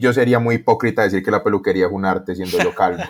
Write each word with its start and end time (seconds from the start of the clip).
yo 0.00 0.12
sería 0.12 0.38
muy 0.38 0.54
hipócrita 0.56 1.02
decir 1.02 1.24
que 1.24 1.30
la 1.32 1.42
peluquería 1.42 1.86
es 1.86 1.92
un 1.92 2.04
arte 2.04 2.36
siendo 2.36 2.56
yo 2.58 2.72
calvo. 2.72 3.02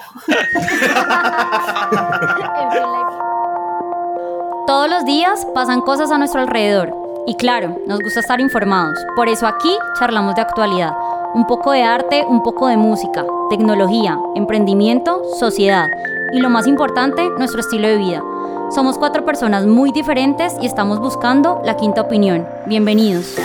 Todos 4.66 4.88
los 4.88 5.04
días 5.04 5.46
pasan 5.54 5.82
cosas 5.82 6.10
a 6.10 6.16
nuestro 6.16 6.40
alrededor 6.40 6.94
y 7.26 7.34
claro, 7.34 7.78
nos 7.86 8.00
gusta 8.00 8.20
estar 8.20 8.40
informados. 8.40 8.98
Por 9.16 9.28
eso 9.28 9.46
aquí 9.46 9.76
charlamos 9.98 10.34
de 10.34 10.40
actualidad. 10.40 10.94
Un 11.34 11.46
poco 11.46 11.72
de 11.72 11.82
arte, 11.82 12.24
un 12.26 12.42
poco 12.42 12.68
de 12.68 12.78
música, 12.78 13.26
tecnología, 13.50 14.18
emprendimiento, 14.34 15.22
sociedad 15.38 15.88
y 16.32 16.40
lo 16.40 16.48
más 16.48 16.66
importante, 16.66 17.28
nuestro 17.36 17.60
estilo 17.60 17.86
de 17.86 17.98
vida. 17.98 18.22
Somos 18.70 18.96
cuatro 18.96 19.26
personas 19.26 19.66
muy 19.66 19.92
diferentes 19.92 20.54
y 20.62 20.66
estamos 20.66 21.00
buscando 21.00 21.60
la 21.66 21.76
quinta 21.76 22.00
opinión. 22.00 22.46
Bienvenidos. 22.66 23.36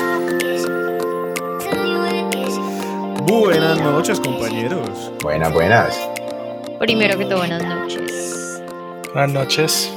Buenas 3.26 3.80
noches, 3.80 4.20
compañeros. 4.20 5.12
Buenas, 5.22 5.54
buenas. 5.54 6.10
Primero 6.78 7.18
que 7.18 7.24
todo, 7.24 7.38
buenas 7.38 7.64
noches. 7.64 8.62
Buenas 9.14 9.32
noches. 9.32 9.94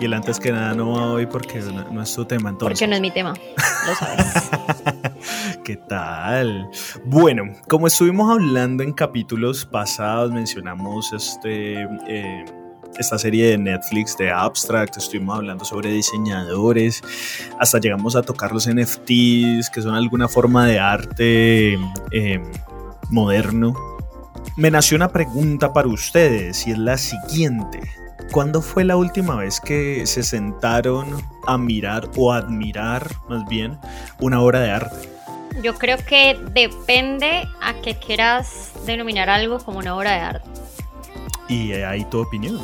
Y 0.00 0.06
el 0.06 0.12
antes 0.12 0.40
que 0.40 0.50
nada 0.50 0.74
no 0.74 0.90
va 0.90 1.12
hoy 1.12 1.26
porque 1.26 1.60
no, 1.60 2.02
es 2.02 2.12
tu 2.12 2.24
tema 2.24 2.50
entonces. 2.50 2.80
Porque 2.80 2.88
no 2.88 2.96
es 2.96 3.00
mi 3.00 3.12
tema, 3.12 3.32
lo 3.86 3.94
sabes. 3.98 4.50
¿Qué 5.64 5.76
tal? 5.76 6.68
Bueno, 7.04 7.44
como 7.68 7.86
estuvimos 7.86 8.32
hablando 8.32 8.82
en 8.82 8.92
capítulos 8.92 9.64
pasados, 9.64 10.32
mencionamos 10.32 11.12
este... 11.12 11.82
Eh, 12.08 12.44
esta 12.98 13.18
serie 13.18 13.50
de 13.50 13.58
Netflix 13.58 14.16
de 14.16 14.30
Abstract, 14.30 14.96
estuvimos 14.96 15.36
hablando 15.36 15.64
sobre 15.64 15.90
diseñadores, 15.90 17.02
hasta 17.58 17.80
llegamos 17.80 18.14
a 18.16 18.22
tocar 18.22 18.52
los 18.52 18.68
NFTs, 18.68 19.70
que 19.70 19.82
son 19.82 19.94
alguna 19.94 20.28
forma 20.28 20.66
de 20.66 20.78
arte 20.78 21.74
eh, 22.10 22.40
moderno. 23.10 23.74
Me 24.56 24.70
nació 24.70 24.96
una 24.96 25.08
pregunta 25.08 25.72
para 25.72 25.88
ustedes 25.88 26.66
y 26.66 26.72
es 26.72 26.78
la 26.78 26.96
siguiente. 26.96 27.80
¿Cuándo 28.30 28.62
fue 28.62 28.84
la 28.84 28.96
última 28.96 29.36
vez 29.36 29.60
que 29.60 30.06
se 30.06 30.22
sentaron 30.22 31.22
a 31.46 31.58
mirar 31.58 32.10
o 32.16 32.32
admirar, 32.32 33.10
más 33.28 33.44
bien, 33.46 33.78
una 34.20 34.40
obra 34.40 34.60
de 34.60 34.70
arte? 34.70 35.08
Yo 35.62 35.74
creo 35.74 35.98
que 35.98 36.38
depende 36.52 37.48
a 37.62 37.74
que 37.74 37.96
quieras 37.98 38.72
denominar 38.86 39.30
algo 39.30 39.58
como 39.58 39.78
una 39.78 39.94
obra 39.94 40.12
de 40.12 40.20
arte. 40.20 40.48
Y 41.48 41.72
ahí 41.72 42.04
tu 42.06 42.22
opinión. 42.22 42.60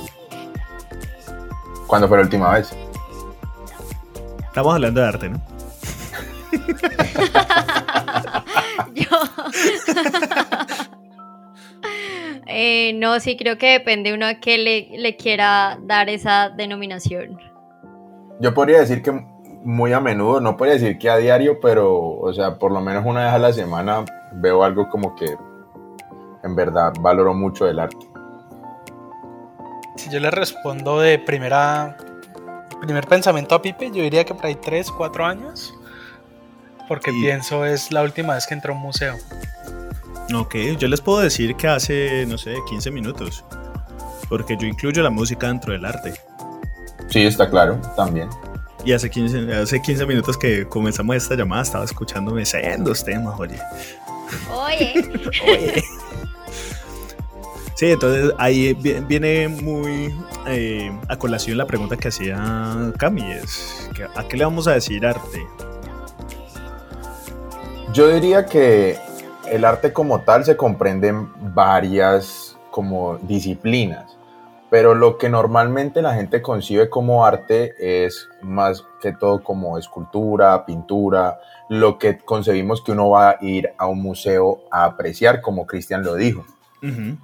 ¿Cuándo 1.87 2.09
fue 2.09 2.19
la 2.19 2.25
última 2.25 2.53
vez? 2.53 2.75
Estamos 4.45 4.75
hablando 4.75 5.01
de 5.01 5.07
arte, 5.07 5.29
¿no? 5.29 5.41
Yo. 9.01 9.07
Eh, 12.53 12.93
no, 12.95 13.21
sí, 13.21 13.37
creo 13.37 13.59
que 13.59 13.71
depende 13.71 14.13
uno 14.13 14.27
a 14.27 14.35
qué 14.35 14.59
le, 14.59 15.17
quiera 15.17 15.79
dar 15.83 16.09
esa 16.09 16.51
denominación. 16.51 17.39
Yo 18.41 18.53
podría 18.55 18.81
decir 18.81 19.03
que 19.03 19.13
muy 19.63 19.93
a 19.93 20.01
menudo, 20.01 20.41
no 20.41 20.57
podría 20.57 20.75
decir 20.75 20.99
que 20.99 21.09
a 21.09 21.17
diario, 21.17 21.61
pero, 21.61 21.97
o 21.97 22.33
sea, 22.33 22.59
por 22.59 22.73
lo 22.73 22.81
menos 22.81 23.05
una 23.07 23.27
vez 23.27 23.33
a 23.33 23.39
la 23.39 23.53
semana 23.53 24.05
veo 24.33 24.65
algo 24.65 24.89
como 24.89 25.15
que 25.15 25.37
en 26.43 26.57
verdad 26.57 26.93
valoro 27.01 27.35
mucho 27.35 27.69
el 27.69 27.79
arte. 27.79 28.11
Si 29.97 30.11
yo 30.11 30.19
le 30.19 30.31
respondo 30.31 30.99
de 30.99 31.21
primera, 31.21 31.97
primer 32.81 33.07
pensamiento 33.07 33.55
a 33.55 33.63
Pipe, 33.63 33.93
yo 33.93 34.03
diría 34.03 34.25
que 34.25 34.35
por 34.35 34.47
ahí 34.47 34.57
3, 34.57 34.91
4 34.91 35.25
años, 35.25 35.75
porque 36.91 37.13
pienso 37.13 37.65
es 37.65 37.93
la 37.93 38.03
última 38.03 38.35
vez 38.35 38.49
que 38.49 38.55
entré 38.55 38.73
a 38.73 38.75
un 38.75 38.83
museo. 38.83 39.17
Ok, 40.35 40.57
yo 40.77 40.89
les 40.89 41.01
puedo 41.01 41.21
decir 41.21 41.55
que 41.55 41.69
hace, 41.69 42.27
no 42.27 42.37
sé, 42.37 42.57
15 42.69 42.91
minutos. 42.91 43.45
Porque 44.29 44.57
yo 44.61 44.67
incluyo 44.67 45.01
la 45.01 45.11
música 45.11 45.47
dentro 45.47 45.73
del 45.73 45.85
arte. 45.85 46.15
Sí, 47.09 47.23
está 47.23 47.49
claro, 47.49 47.81
también. 47.95 48.29
Y 48.85 48.93
hace 48.93 49.09
15, 49.09 49.55
hace 49.55 49.81
15 49.81 50.05
minutos 50.05 50.37
que 50.37 50.67
comenzamos 50.67 51.15
esta 51.15 51.37
llamada 51.37 51.63
estaba 51.63 51.85
escuchándome 51.85 52.45
sendos 52.45 53.05
temas, 53.05 53.39
oye. 53.39 53.61
Oye. 54.53 54.93
oye. 55.47 55.85
Sí, 57.77 57.93
entonces 57.93 58.33
ahí 58.37 58.75
viene 58.75 59.47
muy 59.47 60.13
eh, 60.49 60.91
a 61.07 61.17
colación 61.17 61.57
la 61.57 61.67
pregunta 61.69 61.97
que 61.97 62.09
hacía 62.09 62.93
Cami, 62.99 63.31
es, 63.31 63.89
¿a 64.17 64.25
qué 64.25 64.37
le 64.37 64.45
vamos 64.45 64.67
a 64.67 64.73
decir 64.73 65.07
arte? 65.07 65.47
Yo 67.93 68.07
diría 68.07 68.47
que 68.47 68.99
el 69.51 69.65
arte 69.65 69.93
como 69.93 70.21
tal 70.21 70.45
se 70.45 70.57
comprende 70.57 71.09
en 71.09 71.55
varias 71.55 72.57
como 72.71 73.17
disciplinas, 73.17 74.17
pero 74.71 74.95
lo 74.95 75.19
que 75.19 75.29
normalmente 75.29 76.01
la 76.01 76.15
gente 76.15 76.41
concibe 76.41 76.89
como 76.89 77.27
arte 77.27 78.07
es 78.07 78.29
más 78.43 78.85
que 79.03 79.13
todo 79.13 79.43
como 79.43 79.77
escultura, 79.77 80.65
pintura, 80.65 81.41
lo 81.69 81.99
que 81.99 82.19
concebimos 82.19 82.81
que 82.81 82.93
uno 82.93 83.11
va 83.11 83.31
a 83.31 83.39
ir 83.41 83.71
a 83.77 83.89
un 83.89 84.01
museo 84.01 84.61
a 84.71 84.85
apreciar, 84.85 85.41
como 85.41 85.67
Cristian 85.67 86.05
lo 86.05 86.15
dijo. 86.15 86.45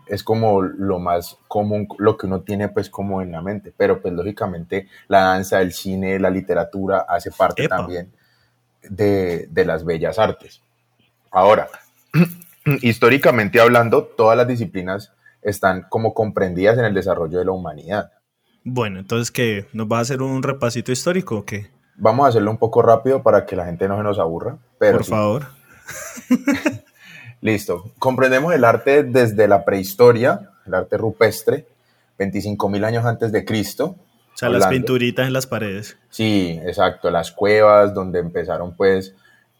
Es 0.06 0.22
como 0.24 0.62
lo 0.62 0.98
más 0.98 1.38
común, 1.48 1.86
lo 1.96 2.18
que 2.18 2.26
uno 2.26 2.40
tiene 2.40 2.68
pues 2.68 2.90
como 2.90 3.22
en 3.22 3.30
la 3.32 3.40
mente, 3.40 3.72
pero 3.74 4.02
pues 4.02 4.12
lógicamente 4.12 4.88
la 5.06 5.20
danza, 5.20 5.60
el 5.60 5.72
cine, 5.72 6.18
la 6.18 6.28
literatura 6.28 7.06
hace 7.08 7.30
parte 7.30 7.68
también 7.68 8.10
de, 8.90 9.46
de 9.50 9.64
las 9.64 9.84
bellas 9.84 10.18
artes. 10.18 10.62
Ahora, 11.30 11.68
históricamente 12.82 13.60
hablando, 13.60 14.04
todas 14.04 14.36
las 14.36 14.48
disciplinas 14.48 15.12
están 15.42 15.86
como 15.88 16.14
comprendidas 16.14 16.78
en 16.78 16.84
el 16.84 16.94
desarrollo 16.94 17.38
de 17.38 17.44
la 17.44 17.52
humanidad. 17.52 18.12
Bueno, 18.64 18.98
entonces, 18.98 19.30
¿qué? 19.30 19.66
¿Nos 19.72 19.86
va 19.86 19.98
a 19.98 20.00
hacer 20.00 20.22
un 20.22 20.42
repasito 20.42 20.90
histórico 20.90 21.36
o 21.38 21.44
qué? 21.44 21.70
Vamos 21.94 22.26
a 22.26 22.28
hacerlo 22.30 22.50
un 22.50 22.58
poco 22.58 22.82
rápido 22.82 23.22
para 23.22 23.46
que 23.46 23.54
la 23.54 23.64
gente 23.64 23.86
no 23.86 23.96
se 23.96 24.02
nos 24.02 24.18
aburra. 24.18 24.58
Pero 24.78 24.98
Por 24.98 25.06
favor. 25.06 25.46
Listo. 27.40 27.92
Comprendemos 27.98 28.52
el 28.52 28.64
arte 28.64 29.04
desde 29.04 29.46
la 29.46 29.64
prehistoria, 29.64 30.50
el 30.66 30.74
arte 30.74 30.96
rupestre, 30.96 31.66
25.000 32.18 32.84
años 32.84 33.04
antes 33.04 33.30
de 33.30 33.44
Cristo. 33.44 33.94
O 34.36 34.38
sea, 34.38 34.48
las 34.50 34.68
pinturitas 34.68 35.26
en 35.26 35.32
las 35.32 35.46
paredes. 35.46 35.96
Sí, 36.10 36.60
exacto. 36.64 37.10
Las 37.10 37.32
cuevas 37.32 37.92
donde 37.94 38.20
empezaron 38.20 38.76
pues 38.76 39.14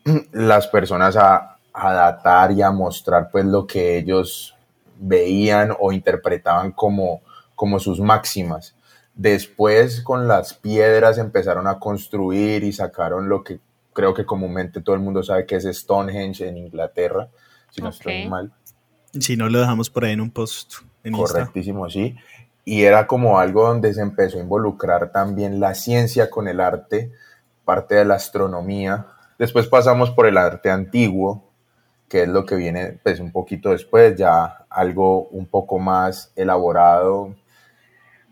las 0.33 0.69
personas 0.69 1.17
a 1.17 1.57
a 1.77 1.93
datar 1.93 2.53
y 2.53 2.63
a 2.63 2.71
mostrar 2.71 3.29
pues 3.31 3.45
lo 3.45 3.67
que 3.67 3.99
ellos 3.99 4.55
veían 4.99 5.77
o 5.79 5.93
interpretaban 5.93 6.73
como, 6.73 7.21
como 7.55 7.79
sus 7.79 8.01
máximas. 8.01 8.75
Después 9.15 10.01
con 10.01 10.27
las 10.27 10.55
piedras 10.55 11.19
empezaron 11.19 11.67
a 11.67 11.79
construir 11.79 12.65
y 12.65 12.73
sacaron 12.73 13.29
lo 13.29 13.45
que 13.45 13.61
creo 13.93 14.15
que 14.15 14.25
comúnmente 14.25 14.81
todo 14.81 14.97
el 14.97 15.03
mundo 15.03 15.23
sabe 15.23 15.45
que 15.45 15.57
es 15.57 15.65
Stonehenge 15.65 16.49
en 16.49 16.57
Inglaterra, 16.57 17.29
si 17.71 17.83
no 17.83 17.91
estoy 17.91 18.27
mal. 18.27 18.53
Si 19.19 19.37
no, 19.37 19.49
lo 19.51 19.61
dejamos 19.61 19.91
por 19.91 20.07
ahí 20.07 20.13
en 20.13 20.23
un 20.23 20.31
post. 20.31 20.77
Correctísimo, 21.13 21.89
sí. 21.91 22.17
Y 22.69 22.82
era 22.82 23.06
como 23.06 23.38
algo 23.38 23.65
donde 23.65 23.94
se 23.94 24.03
empezó 24.03 24.38
a 24.38 24.43
involucrar 24.43 25.12
también 25.12 25.60
la 25.60 25.77
ciencia 25.77 26.28
con 26.28 26.49
el 26.49 26.60
arte, 26.60 27.12
parte 27.65 27.94
de 27.94 28.04
la 28.04 28.16
astronomía. 28.16 29.06
Después 29.38 29.69
pasamos 29.69 30.10
por 30.10 30.27
el 30.27 30.37
arte 30.37 30.69
antiguo, 30.69 31.44
que 32.09 32.25
es 32.25 32.28
lo 32.28 32.44
que 32.44 32.56
viene 32.56 32.99
pues 33.04 33.21
un 33.21 33.31
poquito 33.31 33.71
después, 33.71 34.16
ya 34.16 34.66
algo 34.69 35.28
un 35.28 35.47
poco 35.47 35.78
más 35.78 36.32
elaborado, 36.34 37.37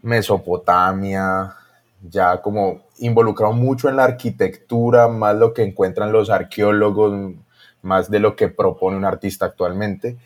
Mesopotamia, 0.02 1.54
ya 2.02 2.42
como 2.42 2.82
involucrado 2.98 3.52
mucho 3.52 3.88
en 3.88 3.96
la 3.96 4.04
arquitectura, 4.04 5.06
más 5.06 5.36
lo 5.36 5.54
que 5.54 5.62
encuentran 5.62 6.10
los 6.10 6.28
arqueólogos, 6.28 7.34
más 7.82 8.10
de 8.10 8.18
lo 8.18 8.34
que 8.34 8.48
propone 8.48 8.96
un 8.96 9.04
artista 9.04 9.46
actualmente. 9.46 10.16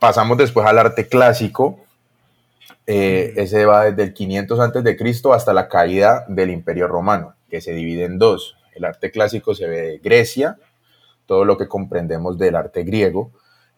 Pasamos 0.00 0.36
después 0.36 0.66
al 0.66 0.80
arte 0.80 1.06
clásico, 1.06 1.78
eh, 2.86 3.34
ese 3.36 3.64
va 3.64 3.84
desde 3.84 4.02
el 4.02 4.14
500 4.14 4.60
antes 4.60 4.84
de 4.84 4.96
Cristo 4.96 5.32
hasta 5.32 5.52
la 5.52 5.68
caída 5.68 6.24
del 6.28 6.50
Imperio 6.50 6.88
Romano, 6.88 7.34
que 7.48 7.60
se 7.60 7.72
divide 7.72 8.04
en 8.04 8.18
dos. 8.18 8.56
El 8.74 8.84
arte 8.84 9.10
clásico 9.10 9.54
se 9.54 9.66
ve 9.66 9.82
de 9.82 9.98
Grecia, 9.98 10.58
todo 11.26 11.44
lo 11.44 11.56
que 11.56 11.68
comprendemos 11.68 12.38
del 12.38 12.56
arte 12.56 12.82
griego 12.82 13.32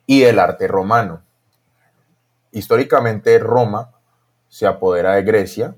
y 0.07 0.23
el 0.23 0.39
arte 0.39 0.67
romano. 0.67 1.23
Históricamente 2.51 3.39
Roma 3.39 3.93
se 4.49 4.67
apodera 4.67 5.15
de 5.15 5.23
Grecia 5.23 5.75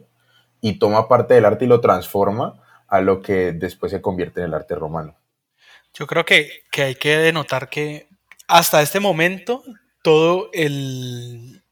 y 0.60 0.78
toma 0.78 1.08
parte 1.08 1.34
del 1.34 1.44
arte 1.44 1.64
y 1.64 1.68
lo 1.68 1.80
transforma 1.80 2.62
a 2.88 3.00
lo 3.00 3.20
que 3.20 3.52
después 3.52 3.90
se 3.90 4.00
convierte 4.00 4.40
en 4.40 4.46
el 4.46 4.54
arte 4.54 4.74
romano. 4.74 5.16
Yo 5.92 6.06
creo 6.06 6.24
que, 6.24 6.62
hay 6.76 6.94
que 6.94 7.16
denotar 7.18 7.68
que 7.68 8.08
hasta 8.48 8.82
este 8.82 9.00
momento 9.00 9.62
todo 10.02 10.50
el, 10.52 11.63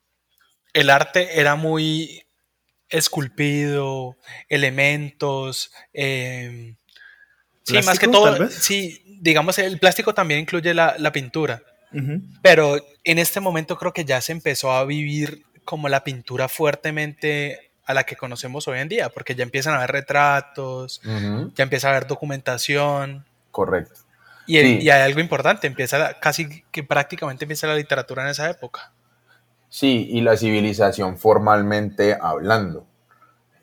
el 0.73 0.91
arte 0.91 1.41
era 1.41 1.55
muy 1.55 2.25
esculpido, 2.89 4.17
elementos, 4.49 5.73
eh, 5.95 6.75
sí, 7.63 7.79
más 7.83 7.99
que 7.99 8.09
todo, 8.09 8.49
sí, 8.49 9.03
digamos, 9.21 9.59
el 9.59 9.79
plástico 9.79 10.15
también 10.15 10.41
incluye 10.41 10.75
la, 10.75 11.13
pintura. 11.13 11.63
Pero 12.41 12.79
en 13.05 13.19
este 13.19 13.41
momento 13.41 13.77
creo 13.77 13.93
que 13.93 14.07
ya 14.07 14.21
se 14.23 14.33
empezó 14.33 14.73
a 14.73 14.85
vivir 14.87 15.45
como 15.65 15.91
la 15.91 16.05
pintura 16.05 16.49
fuertemente 16.49 17.71
a 17.85 17.93
la 17.93 18.05
que 18.05 18.17
conocemos 18.17 18.67
hoy 18.67 18.79
en 18.79 18.89
día, 18.89 19.11
porque 19.11 19.35
ya 19.35 19.43
empiezan 19.43 19.75
a 19.75 19.79
haber 19.79 19.93
retratos, 19.93 21.03
ya 21.55 21.65
empieza 21.65 21.89
a 21.89 21.91
haber 21.91 22.07
documentación. 22.07 23.27
Correcto. 23.51 24.01
Y, 24.47 24.59
y, 24.59 24.91
hay 24.91 25.03
algo 25.03 25.21
importante, 25.21 25.67
empieza 25.67 26.19
casi 26.19 26.65
que 26.73 26.83
prácticamente 26.83 27.45
empieza 27.45 27.67
la 27.67 27.77
literatura 27.77 28.25
en 28.25 28.31
esa 28.31 28.51
época. 28.51 28.93
Sí, 29.75 30.07
y 30.11 30.21
la 30.21 30.37
civilización 30.37 31.17
formalmente 31.17 32.19
hablando. 32.21 32.85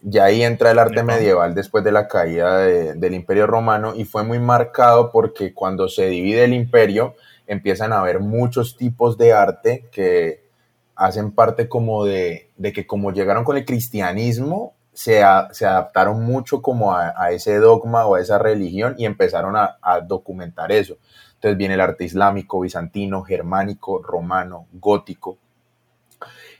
Ya 0.01 0.23
ahí 0.25 0.41
entra 0.41 0.71
el 0.71 0.79
arte 0.79 1.03
medieval 1.03 1.53
después 1.53 1.83
de 1.83 1.91
la 1.91 2.07
caída 2.07 2.57
del 2.57 3.13
Imperio 3.13 3.45
Romano 3.45 3.93
y 3.95 4.05
fue 4.05 4.23
muy 4.23 4.39
marcado 4.39 5.11
porque 5.11 5.53
cuando 5.53 5.87
se 5.87 6.07
divide 6.07 6.45
el 6.45 6.55
imperio 6.55 7.13
empiezan 7.45 7.93
a 7.93 7.99
haber 7.99 8.21
muchos 8.21 8.75
tipos 8.75 9.19
de 9.19 9.33
arte 9.33 9.87
que 9.91 10.49
hacen 10.95 11.31
parte 11.31 11.69
como 11.69 12.05
de, 12.05 12.49
que 12.73 12.87
como 12.87 13.11
llegaron 13.11 13.43
con 13.43 13.57
el 13.57 13.65
cristianismo, 13.65 14.73
se, 14.91 15.21
se 15.51 15.65
adaptaron 15.67 16.23
mucho 16.23 16.63
como 16.63 16.95
a, 16.95 17.29
ese 17.29 17.57
dogma 17.57 18.07
o 18.07 18.15
a 18.15 18.21
esa 18.21 18.39
religión 18.39 18.95
y 18.97 19.05
empezaron 19.05 19.55
a, 19.55 19.77
a 19.79 20.01
documentar 20.01 20.71
eso. 20.71 20.97
Entonces 21.35 21.55
viene 21.55 21.75
el 21.75 21.81
arte 21.81 22.03
islámico, 22.03 22.61
bizantino, 22.61 23.21
germánico, 23.21 24.01
romano, 24.01 24.65
gótico 24.73 25.37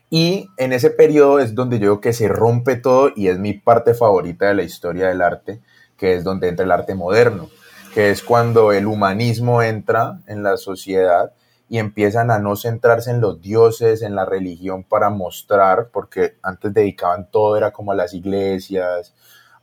y 0.09 0.49
en 0.57 0.73
ese 0.73 0.89
periodo 0.89 1.39
es 1.39 1.53
donde 1.53 1.77
yo 1.77 1.83
digo 1.83 2.01
que 2.01 2.13
se 2.13 2.27
rompe 2.27 2.75
todo 2.75 3.11
y 3.15 3.27
es 3.27 3.37
mi 3.37 3.53
parte 3.53 3.93
favorita 3.93 4.47
de 4.47 4.55
la 4.55 4.63
historia 4.63 5.07
del 5.07 5.21
arte, 5.21 5.61
que 5.97 6.15
es 6.15 6.23
donde 6.23 6.47
entra 6.47 6.65
el 6.65 6.71
arte 6.71 6.95
moderno, 6.95 7.49
que 7.93 8.09
es 8.09 8.23
cuando 8.23 8.71
el 8.71 8.87
humanismo 8.87 9.61
entra 9.61 10.19
en 10.25 10.41
la 10.41 10.57
sociedad 10.57 11.33
y 11.67 11.77
empiezan 11.77 12.31
a 12.31 12.39
no 12.39 12.55
centrarse 12.55 13.11
en 13.11 13.21
los 13.21 13.39
dioses, 13.39 14.01
en 14.01 14.15
la 14.15 14.25
religión 14.25 14.83
para 14.83 15.11
mostrar, 15.11 15.89
porque 15.93 16.37
antes 16.41 16.73
dedicaban 16.73 17.29
todo, 17.29 17.55
era 17.55 17.71
como 17.71 17.91
a 17.91 17.95
las 17.95 18.15
iglesias, 18.15 19.13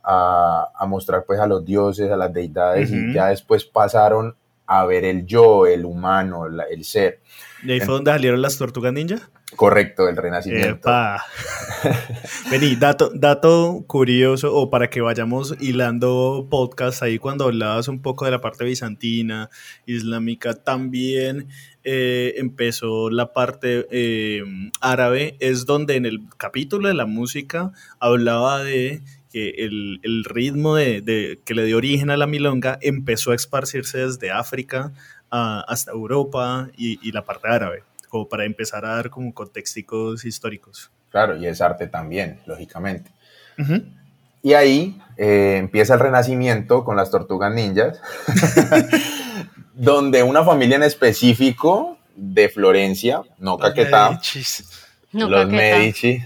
a, 0.01 0.85
mostrar 0.87 1.25
pues 1.25 1.41
a 1.41 1.47
los 1.47 1.65
dioses, 1.65 2.09
a 2.09 2.15
las 2.15 2.31
deidades, 2.31 2.89
y 2.91 3.13
ya 3.13 3.27
después 3.27 3.65
pasaron 3.65 4.37
a 4.67 4.85
ver 4.85 5.05
el 5.05 5.25
yo, 5.25 5.65
el 5.65 5.85
humano, 5.85 6.45
el 6.45 6.83
ser. 6.83 7.21
¿Y 7.63 7.71
ahí 7.71 7.79
fue 7.79 7.95
donde 7.95 8.11
salieron 8.11 8.41
las 8.41 8.57
tortugas 8.57 8.93
ninja? 8.93 9.29
Correcto, 9.55 10.09
el 10.09 10.17
renacimiento. 10.17 10.89
Vení, 12.51 12.75
dato, 12.75 13.11
dato 13.13 13.85
curioso, 13.87 14.53
o 14.53 14.69
para 14.69 14.89
que 14.89 14.99
vayamos 14.99 15.55
hilando 15.61 16.47
podcast 16.51 17.01
ahí 17.01 17.17
cuando 17.17 17.45
hablabas 17.45 17.87
un 17.87 18.01
poco 18.01 18.25
de 18.25 18.31
la 18.31 18.41
parte 18.41 18.65
bizantina, 18.65 19.49
islámica, 19.85 20.53
también 20.53 21.47
eh, 21.85 22.33
empezó 22.37 23.09
la 23.09 23.31
parte 23.31 23.87
eh, 23.89 24.43
árabe, 24.81 25.37
es 25.39 25.65
donde 25.65 25.95
en 25.95 26.05
el 26.05 26.19
capítulo 26.35 26.89
de 26.89 26.93
la 26.93 27.05
música 27.05 27.71
hablaba 27.99 28.61
de 28.61 29.01
que 29.37 29.65
el, 29.65 30.23
ritmo 30.25 30.75
de, 30.75 31.39
que 31.45 31.53
le 31.53 31.65
dio 31.65 31.77
origen 31.77 32.09
a 32.09 32.17
la 32.17 32.25
milonga 32.25 32.79
empezó 32.81 33.31
a 33.31 33.35
esparcirse 33.35 33.99
desde 33.99 34.31
África 34.31 34.93
hasta 35.29 35.91
Europa 35.91 36.69
y, 36.77 36.99
y 37.07 37.11
la 37.11 37.23
parte 37.23 37.47
árabe 37.47 37.83
como 38.09 38.27
para 38.27 38.45
empezar 38.45 38.85
a 38.85 38.95
dar 38.95 39.09
como 39.09 39.33
contextos 39.33 40.25
históricos. 40.25 40.89
Claro, 41.09 41.37
y 41.37 41.45
es 41.45 41.61
arte 41.61 41.87
también, 41.87 42.39
lógicamente. 42.45 43.11
Y 44.41 44.53
ahí 44.53 44.99
eh, 45.17 45.57
empieza 45.57 45.95
el 45.95 45.99
renacimiento 45.99 46.83
con 46.83 46.95
las 46.95 47.11
tortugas 47.11 47.53
ninjas, 47.53 47.99
donde 49.73 50.23
una 50.23 50.43
familia 50.43 50.77
en 50.77 50.83
específico 50.83 51.97
de 52.15 52.49
Florencia, 52.49 53.21
no 53.39 53.57
Caquetá, 53.57 54.19
los 55.11 55.49
Medici, 55.49 56.23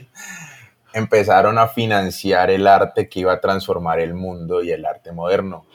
empezaron 0.93 1.57
a 1.57 1.67
financiar 1.67 2.49
el 2.49 2.67
arte 2.67 3.09
que 3.09 3.21
iba 3.21 3.33
a 3.33 3.41
transformar 3.41 3.99
el 3.99 4.13
mundo 4.13 4.61
y 4.63 4.71
el 4.71 4.85
arte 4.85 5.11
moderno. 5.11 5.65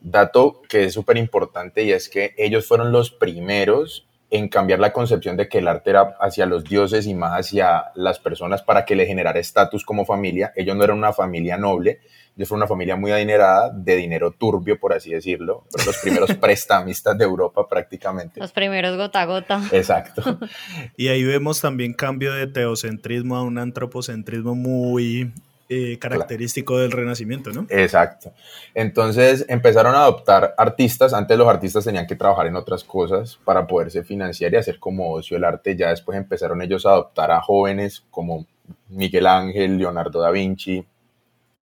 Dato 0.00 0.62
que 0.68 0.84
es 0.84 0.94
súper 0.94 1.16
importante 1.16 1.84
y 1.84 1.92
es 1.92 2.08
que 2.08 2.34
ellos 2.36 2.66
fueron 2.66 2.92
los 2.92 3.10
primeros 3.10 4.08
en 4.30 4.48
cambiar 4.48 4.80
la 4.80 4.94
concepción 4.94 5.36
de 5.36 5.46
que 5.46 5.58
el 5.58 5.68
arte 5.68 5.90
era 5.90 6.16
hacia 6.18 6.46
los 6.46 6.64
dioses 6.64 7.06
y 7.06 7.14
más 7.14 7.38
hacia 7.38 7.92
las 7.94 8.18
personas 8.18 8.62
para 8.62 8.86
que 8.86 8.96
le 8.96 9.06
generara 9.06 9.38
estatus 9.38 9.84
como 9.84 10.06
familia. 10.06 10.52
Ellos 10.56 10.74
no 10.74 10.84
eran 10.84 10.96
una 10.96 11.12
familia 11.12 11.58
noble, 11.58 12.00
ellos 12.36 12.48
fueron 12.48 12.62
una 12.62 12.68
familia 12.68 12.96
muy 12.96 13.12
adinerada, 13.12 13.70
de 13.70 13.96
dinero 13.96 14.30
turbio, 14.30 14.78
por 14.78 14.94
así 14.94 15.10
decirlo. 15.10 15.64
Fueron 15.70 15.86
los 15.86 15.98
primeros 15.98 16.34
prestamistas 16.40 17.16
de 17.18 17.24
Europa 17.24 17.68
prácticamente. 17.68 18.40
Los 18.40 18.52
primeros 18.52 18.96
gota 18.96 19.20
a 19.20 19.26
gota. 19.26 19.62
Exacto. 19.70 20.38
y 20.96 21.08
ahí 21.08 21.22
vemos 21.24 21.60
también 21.60 21.92
cambio 21.92 22.32
de 22.32 22.46
teocentrismo 22.46 23.36
a 23.36 23.42
un 23.42 23.58
antropocentrismo 23.58 24.54
muy 24.54 25.32
eh, 25.68 25.98
característico 25.98 26.78
del 26.78 26.90
Renacimiento, 26.90 27.50
¿no? 27.50 27.66
Exacto. 27.68 28.32
Entonces 28.74 29.44
empezaron 29.48 29.94
a 29.94 30.02
adoptar 30.02 30.54
artistas. 30.56 31.14
Antes 31.14 31.38
los 31.38 31.48
artistas 31.48 31.84
tenían 31.84 32.06
que 32.06 32.16
trabajar 32.16 32.46
en 32.46 32.56
otras 32.56 32.82
cosas 32.82 33.38
para 33.44 33.66
poderse 33.66 34.04
financiar 34.04 34.52
y 34.52 34.56
hacer 34.56 34.78
como 34.78 35.12
ocio 35.12 35.36
el 35.36 35.44
arte. 35.44 35.76
Ya 35.76 35.88
después 35.90 36.18
empezaron 36.18 36.60
ellos 36.62 36.86
a 36.86 36.90
adoptar 36.90 37.30
a 37.30 37.40
jóvenes 37.40 38.04
como 38.10 38.46
Miguel 38.88 39.26
Ángel, 39.26 39.78
Leonardo 39.78 40.20
da 40.20 40.30
Vinci, 40.30 40.84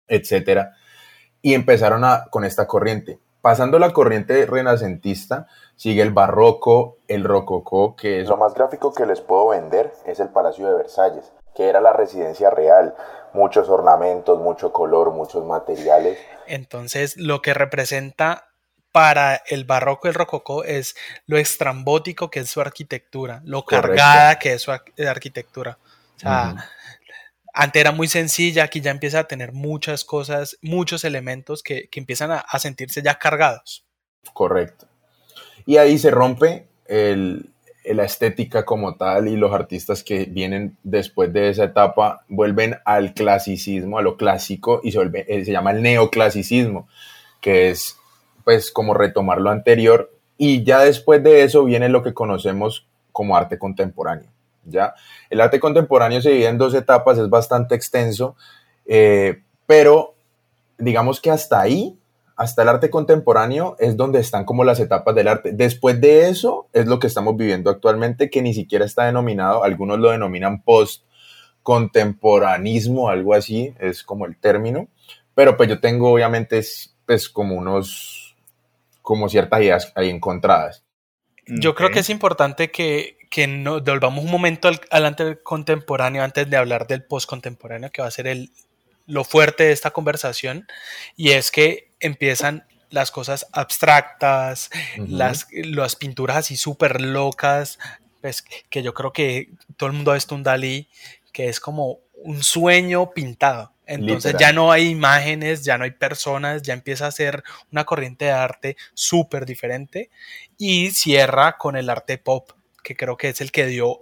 etcétera. 0.08 0.76
Y 1.42 1.54
empezaron 1.54 2.04
a, 2.04 2.24
con 2.30 2.44
esta 2.44 2.66
corriente. 2.66 3.18
Pasando 3.40 3.78
la 3.78 3.92
corriente 3.92 4.44
renacentista, 4.46 5.46
sigue 5.76 6.02
el 6.02 6.10
barroco, 6.10 6.98
el 7.06 7.24
rococó, 7.24 7.94
que 7.94 8.20
es 8.20 8.28
lo 8.28 8.36
más 8.36 8.54
gráfico 8.54 8.92
que 8.92 9.06
les 9.06 9.20
puedo 9.20 9.48
vender, 9.48 9.92
es 10.06 10.18
el 10.18 10.28
Palacio 10.28 10.68
de 10.68 10.74
Versalles 10.74 11.32
que 11.58 11.68
era 11.68 11.80
la 11.80 11.92
residencia 11.92 12.50
real, 12.50 12.94
muchos 13.32 13.68
ornamentos, 13.68 14.38
mucho 14.38 14.72
color, 14.72 15.10
muchos 15.10 15.44
materiales. 15.44 16.16
Entonces, 16.46 17.16
lo 17.16 17.42
que 17.42 17.52
representa 17.52 18.52
para 18.92 19.42
el 19.48 19.64
barroco 19.64 20.06
y 20.06 20.10
el 20.10 20.14
rococó 20.14 20.62
es 20.62 20.94
lo 21.26 21.36
estrambótico 21.36 22.30
que 22.30 22.40
es 22.40 22.48
su 22.48 22.60
arquitectura, 22.60 23.42
lo 23.44 23.64
cargada 23.64 24.38
que 24.38 24.52
es 24.52 24.62
su 24.62 24.70
arquitectura. 24.70 25.78
O 26.14 26.20
sea, 26.20 26.70
antes 27.58 27.80
era 27.80 27.90
muy 27.90 28.06
sencilla, 28.06 28.62
aquí 28.62 28.80
ya 28.80 28.92
empieza 28.92 29.18
a 29.18 29.24
tener 29.24 29.52
muchas 29.52 30.04
cosas, 30.04 30.56
muchos 30.62 31.02
elementos 31.02 31.64
que, 31.64 31.88
que 31.88 31.98
empiezan 31.98 32.30
a, 32.30 32.38
a 32.38 32.58
sentirse 32.60 33.02
ya 33.02 33.18
cargados. 33.18 33.84
Correcto. 34.32 34.86
Y 35.66 35.76
ahí 35.76 35.98
se 35.98 36.12
rompe 36.12 36.68
el, 36.86 37.50
la 37.84 38.04
estética 38.04 38.64
como 38.64 38.96
tal 38.96 39.26
y 39.26 39.36
los 39.36 39.52
artistas 39.52 40.04
que 40.04 40.26
vienen 40.26 40.78
después 40.84 41.32
de 41.32 41.48
esa 41.48 41.64
etapa 41.64 42.24
vuelven 42.28 42.76
al 42.84 43.12
clasicismo, 43.12 43.98
a 43.98 44.02
lo 44.02 44.16
clásico 44.16 44.80
y 44.84 44.92
se, 44.92 45.00
eh, 45.00 45.44
se 45.44 45.50
llama 45.50 45.72
el 45.72 45.82
neoclasicismo, 45.82 46.88
que 47.40 47.70
es 47.70 47.96
pues 48.44 48.70
como 48.70 48.94
retomar 48.94 49.40
lo 49.40 49.50
anterior 49.50 50.12
y 50.36 50.62
ya 50.62 50.84
después 50.84 51.24
de 51.24 51.42
eso 51.42 51.64
viene 51.64 51.88
lo 51.88 52.04
que 52.04 52.14
conocemos 52.14 52.86
como 53.10 53.36
arte 53.36 53.58
contemporáneo. 53.58 54.30
¿Ya? 54.70 54.94
El 55.30 55.40
arte 55.40 55.60
contemporáneo 55.60 56.20
se 56.20 56.30
divide 56.30 56.48
en 56.48 56.58
dos 56.58 56.74
etapas, 56.74 57.18
es 57.18 57.28
bastante 57.28 57.74
extenso, 57.74 58.36
eh, 58.86 59.42
pero 59.66 60.14
digamos 60.78 61.20
que 61.20 61.30
hasta 61.30 61.60
ahí 61.60 61.98
hasta 62.38 62.62
el 62.62 62.68
arte 62.68 62.88
contemporáneo 62.88 63.76
es 63.80 63.96
donde 63.96 64.20
están 64.20 64.44
como 64.44 64.62
las 64.62 64.78
etapas 64.78 65.12
del 65.16 65.26
arte. 65.26 65.50
Después 65.52 66.00
de 66.00 66.28
eso 66.28 66.68
es 66.72 66.86
lo 66.86 67.00
que 67.00 67.08
estamos 67.08 67.36
viviendo 67.36 67.68
actualmente, 67.68 68.30
que 68.30 68.42
ni 68.42 68.54
siquiera 68.54 68.84
está 68.84 69.06
denominado, 69.06 69.64
algunos 69.64 69.98
lo 69.98 70.12
denominan 70.12 70.62
post-contemporanismo, 70.62 73.08
algo 73.08 73.34
así, 73.34 73.74
es 73.80 74.04
como 74.04 74.24
el 74.24 74.36
término. 74.36 74.86
Pero 75.34 75.56
pues 75.56 75.68
yo 75.68 75.80
tengo 75.80 76.12
obviamente 76.12 76.64
pues 77.06 77.28
como 77.28 77.56
unos, 77.56 78.36
como 79.02 79.28
ciertas 79.28 79.60
ideas 79.60 79.92
ahí 79.96 80.08
encontradas. 80.08 80.84
Yo 81.48 81.74
creo 81.74 81.90
que 81.90 81.98
es 81.98 82.10
importante 82.10 82.70
que, 82.70 83.17
que 83.30 83.46
nos 83.46 83.84
devolvamos 83.84 84.24
un 84.24 84.30
momento 84.30 84.68
al, 84.68 84.80
al 84.90 85.06
arte 85.06 85.38
contemporáneo 85.42 86.22
antes 86.22 86.48
de 86.48 86.56
hablar 86.56 86.86
del 86.86 87.04
post-contemporáneo, 87.04 87.90
que 87.90 88.02
va 88.02 88.08
a 88.08 88.12
ser 88.12 88.26
el, 88.26 88.50
lo 89.06 89.24
fuerte 89.24 89.64
de 89.64 89.72
esta 89.72 89.90
conversación, 89.90 90.66
y 91.16 91.30
es 91.30 91.50
que 91.50 91.90
empiezan 92.00 92.66
las 92.90 93.10
cosas 93.10 93.46
abstractas, 93.52 94.70
las, 94.96 95.48
las 95.52 95.96
pinturas 95.96 96.38
así 96.38 96.56
súper 96.56 97.00
locas, 97.00 97.78
pues, 98.20 98.42
que 98.42 98.82
yo 98.82 98.94
creo 98.94 99.12
que 99.12 99.50
todo 99.76 99.88
el 99.88 99.96
mundo 99.96 100.10
ha 100.10 100.14
visto 100.14 100.34
un 100.34 100.42
Dalí, 100.42 100.88
que 101.32 101.48
es 101.48 101.60
como 101.60 102.00
un 102.14 102.42
sueño 102.42 103.12
pintado. 103.12 103.72
Entonces 103.86 104.34
ya 104.38 104.52
no 104.52 104.70
hay 104.70 104.88
imágenes, 104.88 105.64
ya 105.64 105.78
no 105.78 105.84
hay 105.84 105.92
personas, 105.92 106.60
ya 106.60 106.74
empieza 106.74 107.06
a 107.06 107.10
ser 107.10 107.42
una 107.72 107.84
corriente 107.84 108.26
de 108.26 108.32
arte 108.32 108.76
súper 108.92 109.46
diferente 109.46 110.10
y 110.58 110.90
cierra 110.90 111.56
con 111.56 111.74
el 111.74 111.88
arte 111.88 112.18
pop, 112.18 112.50
que 112.88 112.96
creo 112.96 113.18
que 113.18 113.28
es 113.28 113.42
el 113.42 113.52
que 113.52 113.66
dio 113.66 114.00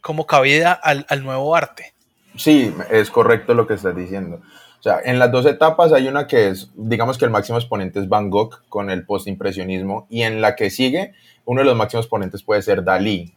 como 0.00 0.26
cabida 0.26 0.72
al, 0.72 1.06
al 1.08 1.22
nuevo 1.22 1.54
arte. 1.54 1.94
Sí, 2.34 2.74
es 2.90 3.08
correcto 3.08 3.54
lo 3.54 3.66
que 3.66 3.74
estás 3.74 3.94
diciendo 3.94 4.40
O 4.78 4.82
sea, 4.82 4.98
en 5.04 5.18
las 5.18 5.30
dos 5.30 5.46
etapas 5.46 5.92
hay 5.92 6.08
una 6.08 6.26
que 6.26 6.48
es, 6.48 6.70
digamos 6.74 7.18
que 7.18 7.24
el 7.24 7.30
máximo 7.30 7.58
exponente 7.58 8.00
es 8.00 8.08
Van 8.08 8.28
Gogh 8.28 8.64
con 8.68 8.90
el 8.90 9.06
postimpresionismo 9.06 10.08
y 10.10 10.22
en 10.22 10.40
la 10.40 10.56
que 10.56 10.70
sigue, 10.70 11.12
uno 11.44 11.60
de 11.60 11.66
los 11.66 11.76
máximos 11.76 12.06
exponentes 12.06 12.42
puede 12.42 12.62
ser 12.62 12.82
Dalí 12.82 13.32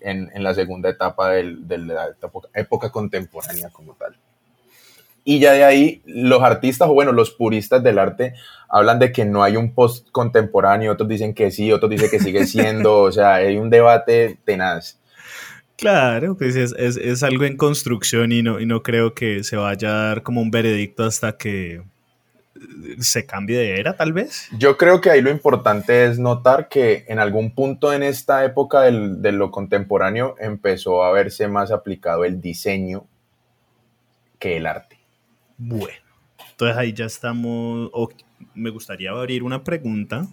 en, 0.00 0.30
la 0.42 0.54
segunda 0.54 0.88
etapa 0.88 1.32
de 1.32 1.78
la 1.78 2.16
época, 2.54 2.90
contemporánea 2.90 3.68
como 3.70 3.92
tal. 3.94 4.16
Y 5.24 5.38
ya 5.38 5.52
de 5.52 5.64
ahí 5.64 6.02
los 6.04 6.42
artistas, 6.42 6.88
o 6.88 6.94
bueno, 6.94 7.12
los 7.12 7.30
puristas 7.30 7.82
del 7.82 7.98
arte 7.98 8.34
hablan 8.68 8.98
de 8.98 9.10
que 9.10 9.24
no 9.24 9.42
hay 9.42 9.56
un 9.56 9.72
post 9.72 10.10
contemporáneo, 10.10 10.92
otros 10.92 11.08
dicen 11.08 11.32
que 11.32 11.50
sí, 11.50 11.72
otros 11.72 11.90
dicen 11.90 12.10
que 12.10 12.20
sigue 12.20 12.46
siendo, 12.46 13.00
o 13.00 13.12
sea, 13.12 13.34
hay 13.34 13.56
un 13.56 13.70
debate 13.70 14.38
tenaz. 14.44 14.98
Claro, 15.76 16.36
pues 16.36 16.54
es, 16.56 16.72
es, 16.72 17.22
algo 17.22 17.44
en 17.44 17.56
construcción 17.56 18.30
y 18.32 18.42
no, 18.42 18.60
y 18.60 18.66
no 18.66 18.82
creo 18.82 19.14
que 19.14 19.42
se 19.42 19.56
vaya 19.56 19.88
a 19.88 20.06
dar 20.08 20.22
como 20.22 20.40
un 20.40 20.50
veredicto 20.50 21.04
hasta 21.04 21.36
que 21.36 21.82
se 23.00 23.26
cambie 23.26 23.58
de 23.58 23.80
era, 23.80 23.96
tal 23.96 24.12
vez. 24.12 24.48
Yo 24.56 24.76
creo 24.76 25.00
que 25.00 25.10
ahí 25.10 25.20
lo 25.20 25.30
importante 25.30 26.04
es 26.04 26.18
notar 26.18 26.68
que 26.68 27.04
en 27.08 27.18
algún 27.18 27.54
punto 27.54 27.92
en 27.92 28.02
esta 28.02 28.44
época 28.44 28.82
de 28.82 29.32
lo 29.32 29.50
contemporáneo 29.50 30.36
empezó 30.38 31.02
a 31.02 31.12
verse 31.12 31.48
más 31.48 31.72
aplicado 31.72 32.24
el 32.24 32.40
diseño 32.40 33.06
que 34.38 34.56
el 34.56 34.66
arte. 34.66 35.03
Bueno, 35.56 35.98
entonces 36.50 36.76
ahí 36.76 36.92
ya 36.92 37.06
estamos, 37.06 37.90
me 38.54 38.70
gustaría 38.70 39.10
abrir 39.10 39.42
una 39.42 39.64
pregunta 39.64 40.26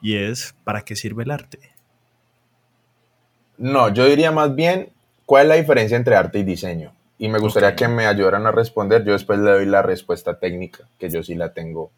y 0.00 0.16
es, 0.16 0.54
¿para 0.64 0.82
qué 0.82 0.96
sirve 0.96 1.24
el 1.24 1.30
arte? 1.30 1.58
No, 3.58 3.92
yo 3.92 4.06
diría 4.06 4.30
más 4.30 4.54
bien, 4.54 4.90
¿cuál 5.26 5.42
es 5.42 5.48
la 5.48 5.54
diferencia 5.56 5.96
entre 5.96 6.14
arte 6.14 6.38
y 6.38 6.44
diseño? 6.44 6.94
Y 7.18 7.28
me 7.28 7.40
gustaría 7.40 7.74
que 7.74 7.88
me 7.88 8.06
ayudaran 8.06 8.46
a 8.46 8.52
responder. 8.52 9.04
Yo 9.04 9.12
después 9.12 9.40
le 9.40 9.50
doy 9.50 9.66
la 9.66 9.82
respuesta 9.82 10.38
técnica, 10.38 10.84
que 11.00 11.10
yo 11.10 11.22
sí 11.24 11.34
la 11.34 11.52
tengo 11.52 11.90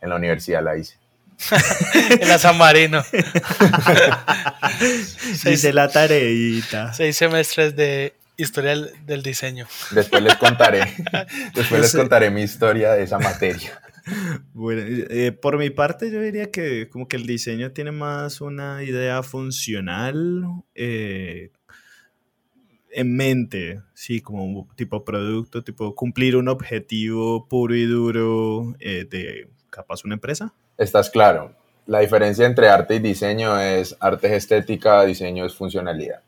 en 0.00 0.08
la 0.08 0.16
universidad, 0.16 0.62
la 0.62 0.76
hice. 0.76 0.96
en 2.20 2.28
la 2.28 2.38
San 2.38 2.56
Marino. 2.56 3.02
Dice 5.44 5.72
la 5.72 5.88
tareita. 5.88 6.92
Seis 6.92 7.16
semestres 7.16 7.74
de 7.74 8.14
historia 8.42 8.76
del 9.06 9.22
diseño. 9.22 9.66
Después 9.90 10.22
les 10.22 10.36
contaré. 10.36 10.80
después 11.54 11.80
les 11.80 11.94
contaré 11.94 12.30
mi 12.30 12.42
historia 12.42 12.92
de 12.92 13.04
esa 13.04 13.18
materia. 13.18 13.80
Bueno, 14.52 14.82
eh, 14.84 15.32
por 15.32 15.58
mi 15.58 15.70
parte 15.70 16.10
yo 16.10 16.20
diría 16.20 16.50
que 16.50 16.88
como 16.88 17.06
que 17.06 17.16
el 17.16 17.26
diseño 17.26 17.70
tiene 17.70 17.92
más 17.92 18.40
una 18.40 18.82
idea 18.82 19.22
funcional 19.22 20.44
eh, 20.74 21.50
en 22.90 23.16
mente, 23.16 23.80
sí, 23.94 24.20
como 24.20 24.68
tipo 24.76 25.04
producto, 25.04 25.62
tipo 25.64 25.94
cumplir 25.94 26.36
un 26.36 26.48
objetivo 26.48 27.48
puro 27.48 27.74
y 27.74 27.84
duro 27.84 28.74
eh, 28.80 29.06
de 29.08 29.48
capaz 29.70 30.04
una 30.04 30.14
empresa. 30.14 30.52
Estás 30.76 31.08
claro. 31.10 31.54
La 31.86 32.00
diferencia 32.00 32.46
entre 32.46 32.68
arte 32.68 32.96
y 32.96 32.98
diseño 32.98 33.58
es 33.58 33.96
arte 34.00 34.28
es 34.28 34.44
estética, 34.44 35.04
diseño 35.04 35.46
es 35.46 35.54
funcionalidad. 35.54 36.22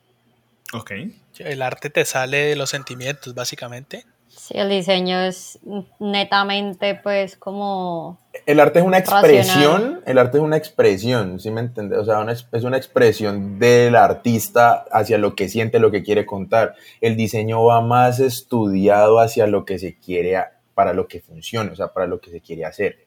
Ok. 0.75 0.91
El 1.39 1.63
arte 1.63 1.89
te 1.89 2.05
sale 2.05 2.39
de 2.39 2.57
los 2.57 2.71
sentimientos, 2.71 3.35
básicamente. 3.35 4.05
Sí, 4.27 4.55
el 4.57 4.69
diseño 4.69 5.21
es 5.21 5.61
netamente 6.01 6.97
pues 6.97 7.37
como... 7.37 8.19
El 8.47 8.59
arte 8.59 8.81
es 8.81 8.85
una 8.85 8.99
expresión, 8.99 10.03
el 10.05 10.19
arte 10.19 10.39
es 10.39 10.43
una 10.43 10.57
expresión, 10.57 11.39
¿sí 11.39 11.53
me 11.53 11.61
entiendes? 11.61 12.01
O 12.01 12.05
sea, 12.05 12.27
es 12.53 12.65
una 12.65 12.77
expresión 12.77 13.61
del 13.61 13.95
artista 13.95 14.85
hacia 14.91 15.19
lo 15.19 15.37
que 15.37 15.49
siente, 15.49 15.79
lo 15.79 15.93
que 15.93 16.03
quiere 16.03 16.27
contar. 16.27 16.75
El 17.01 17.17
diseño 17.17 17.63
va 17.63 17.81
más 17.81 18.19
estudiado 18.19 19.21
hacia 19.21 19.47
lo 19.47 19.65
que 19.65 19.79
se 19.79 19.97
quiere, 19.99 20.43
para 20.75 20.93
lo 20.93 21.07
que 21.07 21.21
funcione, 21.21 21.71
o 21.71 21.77
sea, 21.77 21.93
para 21.93 22.09
lo 22.09 22.21
que 22.21 22.33
se 22.33 22.41
quiere 22.41 22.65
hacer. 22.65 23.07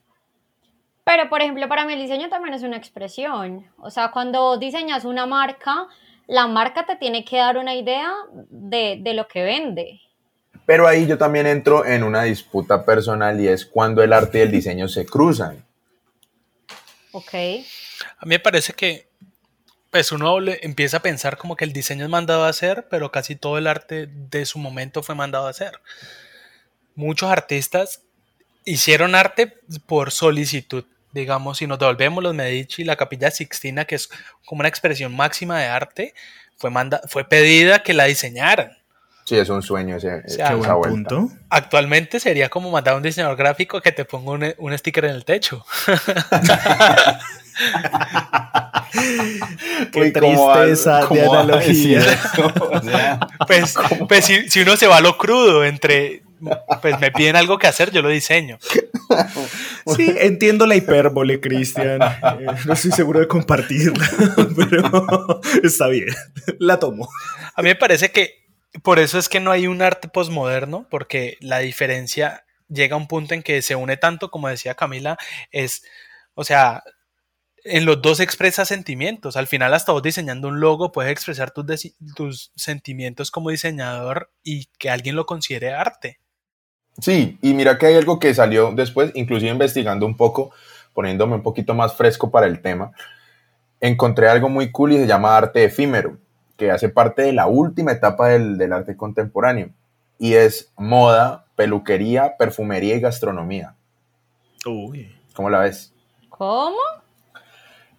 Pero, 1.04 1.30
por 1.30 1.42
ejemplo, 1.42 1.68
para 1.68 1.86
mí 1.86 1.94
el 1.94 2.00
diseño 2.00 2.30
también 2.30 2.54
es 2.54 2.64
una 2.64 2.78
expresión. 2.78 3.66
O 3.80 3.90
sea, 3.90 4.12
cuando 4.12 4.58
diseñas 4.58 5.06
una 5.06 5.26
marca, 5.26 5.88
la 6.28 6.48
marca 6.48 6.86
te 6.86 6.96
tiene 6.98 7.26
que 7.26 7.38
dar 7.38 7.58
una 7.58 7.76
idea 7.76 8.14
de, 8.50 9.00
de 9.02 9.14
lo 9.14 9.28
que 9.28 9.44
vende. 9.44 10.02
Pero 10.66 10.88
ahí 10.88 11.08
yo 11.08 11.18
también 11.18 11.48
entro 11.48 11.86
en 11.86 12.04
una 12.04 12.24
disputa 12.24 12.86
personal 12.86 13.40
y 13.40 13.48
es 13.48 13.66
cuando 13.66 14.04
el 14.04 14.12
arte 14.12 14.40
y 14.40 14.42
el 14.42 14.52
diseño 14.52 14.88
se 14.90 15.06
cruzan. 15.06 15.66
Ok. 17.14 17.34
A 17.34 18.26
mí 18.26 18.30
me 18.30 18.40
parece 18.40 18.74
que 18.74 19.08
pues 19.90 20.12
uno 20.12 20.38
empieza 20.62 20.98
a 20.98 21.02
pensar 21.02 21.38
como 21.38 21.56
que 21.56 21.64
el 21.64 21.72
diseño 21.72 22.04
es 22.04 22.10
mandado 22.10 22.44
a 22.44 22.50
hacer, 22.50 22.88
pero 22.90 23.12
casi 23.12 23.36
todo 23.36 23.58
el 23.58 23.68
arte 23.68 24.08
de 24.08 24.46
su 24.46 24.60
momento 24.60 25.02
fue 25.02 25.16
mandado 25.16 25.48
a 25.48 25.52
hacer. 25.52 25.80
Muchos 26.96 27.32
artistas 27.32 28.02
hicieron 28.66 29.16
arte 29.16 29.58
por 29.86 30.12
solicitud. 30.12 30.84
Digamos, 31.12 31.58
si 31.58 31.68
nos 31.68 31.80
devolvemos 31.80 32.24
los 32.24 32.34
Medici, 32.34 32.84
la 32.84 32.96
Capilla 32.96 33.32
Sixtina, 33.32 33.86
que 33.86 33.96
es 33.96 34.10
como 34.46 34.60
una 34.60 34.70
expresión 34.70 35.16
máxima 35.16 35.60
de 35.60 35.68
arte, 35.68 36.14
fue, 36.58 36.70
manda 36.70 37.02
fue 37.08 37.24
pedida 37.24 37.84
que 37.84 37.94
la 37.94 38.06
diseñaran. 38.06 38.78
Sí, 39.24 39.36
es 39.38 39.50
un 39.50 39.62
sueño 39.62 39.98
ese, 39.98 40.24
punto. 40.84 41.30
Actualmente 41.50 42.20
sería 42.20 42.48
como 42.48 42.72
mandar 42.72 42.94
a 42.94 42.98
un 42.98 43.04
diseñador 43.04 43.36
gráfico 43.36 43.82
que 43.82 43.92
te 43.92 44.06
ponga 44.06 44.54
un, 44.58 44.78
sticker 44.78 45.04
en 45.06 45.12
el 45.12 45.26
techo. 45.26 45.66
Qué 49.92 50.12
tristeza 50.12 51.08
de 51.08 51.22
analogía. 51.22 52.02
pues, 53.48 53.76
pues 54.08 54.26
si, 54.26 54.62
uno 54.62 54.78
se 54.78 54.88
va 54.88 54.98
a 54.98 55.02
lo 55.02 55.18
crudo 55.18 55.66
entre 55.66 56.24
pues 56.82 57.00
me 57.00 57.12
piden 57.12 57.36
algo 57.36 57.58
que 57.58 57.68
hacer, 57.68 57.92
yo 57.92 58.02
lo 58.02 58.10
diseño. 58.10 58.58
Sí, 59.96 60.14
entiendo 60.20 60.66
la 60.66 60.76
hipérbole, 60.76 61.40
Cristian. 61.40 62.02
Eh, 62.02 62.46
no 62.66 62.74
estoy 62.74 62.92
seguro 62.92 63.22
de 63.22 63.28
compartirla, 63.28 64.06
pero 64.56 65.42
está 65.64 65.88
bien. 65.88 66.10
La 66.60 66.78
tomo. 66.78 67.08
A 67.56 67.62
mí 67.62 67.70
me 67.70 67.76
parece 67.76 68.12
que 68.12 68.48
por 68.84 69.00
eso 69.00 69.18
es 69.18 69.30
que 69.30 69.40
no 69.40 69.52
hay 69.52 69.66
un 69.66 69.82
arte 69.82 70.10
posmoderno, 70.10 70.88
porque 70.90 71.38
la 71.40 71.60
diferencia 71.60 72.46
llega 72.68 72.96
a 72.96 73.00
un 73.00 73.08
punto 73.08 73.34
en 73.34 73.44
que 73.44 73.62
se 73.62 73.76
une 73.76 73.96
tanto, 73.96 74.30
como 74.30 74.50
decía 74.50 74.76
Camila, 74.76 75.18
es, 75.52 75.84
o 76.34 76.44
sea, 76.44 76.84
en 77.64 77.86
los 77.86 78.02
dos 78.02 78.20
expresa 78.20 78.66
sentimientos. 78.66 79.36
Al 79.36 79.48
final, 79.48 79.74
hasta 79.74 79.92
vos 79.92 80.04
diseñando 80.04 80.48
un 80.48 80.60
logo, 80.60 80.92
puedes 80.92 81.12
expresar 81.12 81.52
tus, 81.52 81.66
tus 82.16 82.52
sentimientos 82.56 83.32
como 83.32 83.50
diseñador 83.50 84.32
y 84.44 84.68
que 84.78 84.90
alguien 84.90 85.16
lo 85.16 85.26
considere 85.26 85.74
arte. 85.74 86.20
Sí, 87.00 87.38
y 87.42 87.54
mira 87.54 87.78
que 87.78 87.88
hay 87.88 87.96
algo 87.96 88.20
que 88.20 88.34
salió 88.34 88.72
después, 88.72 89.12
inclusive 89.14 89.52
investigando 89.52 90.06
un 90.06 90.18
poco, 90.18 90.52
poniéndome 90.94 91.36
un 91.36 91.44
poquito 91.44 91.74
más 91.74 91.96
fresco 91.96 92.32
para 92.32 92.48
el 92.48 92.62
tema, 92.62 92.92
encontré 93.80 94.30
algo 94.30 94.50
muy 94.50 94.72
cool 94.72 94.94
y 94.94 94.98
se 94.98 95.08
llama 95.08 95.38
arte 95.38 95.64
efímero 95.64 96.18
que 96.58 96.72
hace 96.72 96.90
parte 96.90 97.22
de 97.22 97.34
la 97.34 97.48
última 97.48 97.92
etapa 97.92 98.30
del, 98.30 98.74
arte 98.74 98.98
contemporáneo 98.98 99.70
y 100.18 100.34
es 100.34 100.74
moda, 100.76 101.46
peluquería, 101.56 102.36
perfumería 102.38 102.96
y 102.96 103.00
gastronomía. 103.00 103.76
Uy. 104.66 105.16
¿Cómo 105.36 105.52
la 105.52 105.60
ves? 105.60 105.94
¿Cómo? 106.30 106.78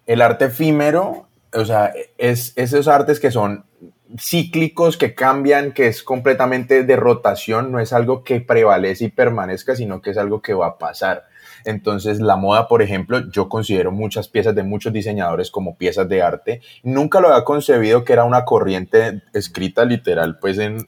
El 0.05 0.21
arte 0.21 0.45
efímero, 0.45 1.27
o 1.53 1.63
sea, 1.63 1.93
es, 2.17 2.51
esos 2.57 2.89
artes 2.89 3.19
que 3.21 3.31
son 3.31 3.63
cíclicos, 4.17 4.97
que 4.97 5.13
cambian, 5.13 5.71
que 5.71 5.87
es 5.87 6.03
completamente 6.03 6.83
de 6.83 6.95
rotación, 6.95 7.71
no 7.71 7.79
es 7.79 7.93
algo 7.93 8.23
que 8.23 8.41
prevalece 8.41 9.05
y 9.05 9.09
permanezca, 9.09 9.75
sino 9.75 10.01
que 10.01 10.11
es 10.11 10.17
algo 10.17 10.41
que 10.41 10.53
va 10.53 10.67
a 10.67 10.77
pasar. 10.77 11.27
Entonces, 11.65 12.19
la 12.19 12.35
moda, 12.35 12.67
por 12.67 12.81
ejemplo, 12.81 13.29
yo 13.29 13.49
considero 13.49 13.91
muchas 13.91 14.27
piezas 14.27 14.55
de 14.55 14.63
muchos 14.63 14.93
diseñadores 14.93 15.51
como 15.51 15.77
piezas 15.77 16.07
de 16.07 16.21
arte. 16.21 16.61
Nunca 16.83 17.19
lo 17.19 17.29
había 17.29 17.43
concebido 17.43 18.03
que 18.03 18.13
era 18.13 18.23
una 18.23 18.45
corriente 18.45 19.23
escrita 19.33 19.85
literal, 19.85 20.39
pues 20.39 20.57
en, 20.57 20.87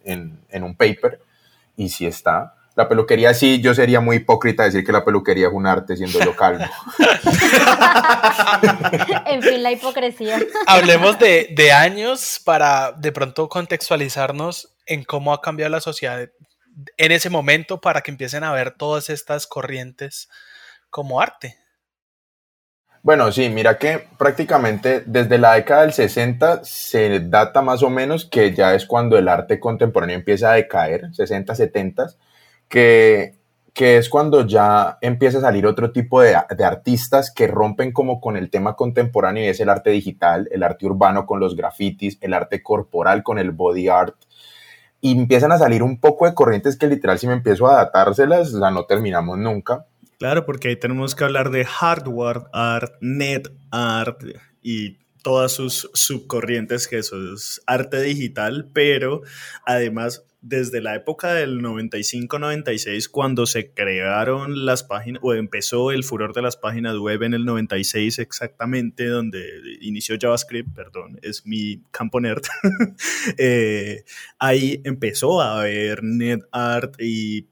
un 0.53 0.75
paper, 0.75 1.21
y 1.75 1.89
sí 1.89 2.05
está. 2.05 2.55
La 2.81 2.89
peluquería 2.89 3.31
sí, 3.35 3.61
yo 3.61 3.75
sería 3.75 4.00
muy 4.00 4.15
hipócrita 4.15 4.63
decir 4.63 4.83
que 4.83 4.91
la 4.91 5.05
peluquería 5.05 5.50
es 5.50 5.53
un 5.53 5.67
arte 5.67 5.95
siendo 5.95 6.19
yo 6.25 6.35
calvo. 6.35 6.65
en 9.27 9.43
fin, 9.43 9.61
la 9.61 9.71
hipocresía. 9.71 10.39
Hablemos 10.65 11.19
de, 11.19 11.50
de, 11.51 11.71
años 11.71 12.41
para 12.43 12.91
de 12.93 13.11
pronto 13.11 13.47
contextualizarnos 13.50 14.73
en 14.88 15.03
cómo 15.03 15.31
ha 15.31 15.41
cambiado 15.41 15.69
la 15.69 15.79
sociedad 15.79 16.27
en 16.97 17.11
ese 17.11 17.29
momento 17.29 17.79
para 17.79 18.01
que 18.01 18.09
empiecen 18.09 18.43
a 18.43 18.51
ver 18.51 18.71
todas 18.71 19.11
estas 19.11 19.45
corrientes 19.45 20.27
como 20.89 21.21
arte. 21.21 21.57
Bueno, 23.03 23.31
sí, 23.31 23.47
mira 23.50 23.77
que 23.77 24.07
prácticamente 24.17 25.03
desde 25.05 25.38
la 25.38 25.53
década 25.53 25.81
del 25.81 25.93
60 25.93 26.63
se 26.63 27.19
data 27.19 27.61
más 27.61 27.83
o 27.83 27.91
menos 27.91 28.25
que 28.25 28.55
ya 28.55 28.73
es 28.73 28.88
cuando 28.88 29.19
el 29.19 29.27
arte 29.27 29.59
contemporáneo 29.59 30.15
empieza 30.15 30.51
a 30.51 30.55
decaer, 30.55 31.13
60, 31.13 31.53
70, 31.53 32.07
que, 32.71 33.35
que 33.73 33.97
es 33.97 34.09
cuando 34.09 34.47
ya 34.47 34.97
empieza 35.01 35.37
a 35.37 35.41
salir 35.41 35.67
otro 35.67 35.91
tipo 35.91 36.21
de, 36.21 36.35
de, 36.57 36.63
artistas 36.63 37.31
que 37.31 37.45
rompen 37.45 37.91
como 37.91 38.19
con 38.19 38.37
el 38.37 38.49
tema 38.49 38.75
contemporáneo 38.75 39.43
y 39.43 39.47
es 39.47 39.59
el 39.59 39.69
arte 39.69 39.91
digital, 39.91 40.47
el 40.51 40.63
arte 40.63 40.87
urbano 40.87 41.27
con 41.27 41.39
los 41.39 41.55
grafitis, 41.55 42.17
el 42.21 42.33
arte 42.33 42.63
corporal 42.63 43.21
con 43.21 43.37
el 43.37 43.51
body 43.51 43.89
art, 43.89 44.15
y 45.01 45.11
empiezan 45.11 45.51
a 45.51 45.57
salir 45.57 45.83
un 45.83 45.99
poco 45.99 46.25
de 46.25 46.33
corrientes 46.33 46.77
que 46.77 46.87
literal 46.87 47.19
si 47.19 47.27
me 47.27 47.33
empiezo 47.33 47.67
a 47.67 47.73
adaptárselas, 47.73 48.53
la 48.53 48.71
no 48.71 48.85
terminamos 48.85 49.37
nunca. 49.37 49.85
Claro, 50.17 50.45
porque 50.45 50.69
ahí 50.69 50.75
tenemos 50.75 51.13
que 51.13 51.23
hablar 51.23 51.49
de 51.49 51.65
hardware 51.65 52.43
art, 52.53 52.93
net 53.01 53.49
art 53.71 54.21
y 54.61 54.99
todas 55.23 55.51
sus 55.51 55.89
subcorrientes, 55.93 56.87
que 56.87 56.99
eso 56.99 57.15
es 57.33 57.61
arte 57.65 58.01
digital, 58.01 58.69
pero 58.73 59.21
además 59.65 60.23
desde 60.41 60.81
la 60.81 60.95
época 60.95 61.33
del 61.33 61.62
95-96, 61.62 63.10
cuando 63.10 63.45
se 63.45 63.74
crearon 63.74 64.65
las 64.65 64.83
páginas, 64.83 65.21
o 65.24 65.33
empezó 65.33 65.91
el 65.91 66.03
furor 66.03 66.33
de 66.33 66.41
las 66.41 66.57
páginas 66.57 66.98
web 66.98 67.21
en 67.24 67.36
el 67.36 67.45
96 67.45 68.19
exactamente, 68.19 69.05
donde 69.05 69.43
inició 69.81 70.17
JavaScript, 70.19 70.74
perdón, 70.74 71.19
es 71.21 71.45
mi 71.45 71.83
campo 71.91 72.19
nerd, 72.19 72.41
eh, 73.38 74.03
ahí 74.39 74.81
empezó 74.83 75.41
a 75.41 75.62
haber 75.62 76.03
NetArt 76.03 76.95
y 77.00 77.48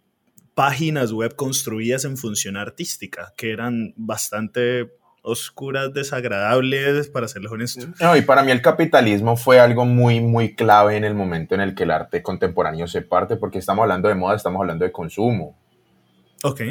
páginas 0.56 1.14
web 1.14 1.36
construidas 1.36 2.06
en 2.06 2.18
función 2.18 2.58
artística, 2.58 3.34
que 3.38 3.52
eran 3.52 3.94
bastante 3.96 4.99
oscuras, 5.30 5.94
desagradables, 5.94 7.08
para 7.10 7.28
serles 7.28 7.52
honestos. 7.52 7.88
No, 8.00 8.16
y 8.16 8.22
para 8.22 8.44
mí 8.44 8.52
el 8.52 8.62
capitalismo 8.62 9.38
fue 9.38 9.60
algo 9.60 9.86
muy, 9.86 10.20
muy 10.20 10.56
clave 10.56 10.98
en 10.98 11.04
el 11.04 11.16
momento 11.16 11.56
en 11.56 11.62
el 11.62 11.76
que 11.76 11.84
el 11.84 11.92
arte 11.92 12.22
contemporáneo 12.22 12.88
se 12.88 13.02
parte, 13.02 13.36
porque 13.36 13.60
estamos 13.60 13.84
hablando 13.84 14.10
de 14.10 14.16
moda, 14.16 14.36
estamos 14.36 14.60
hablando 14.60 14.86
de 14.86 14.92
consumo. 14.92 15.58
Ok. 16.44 16.62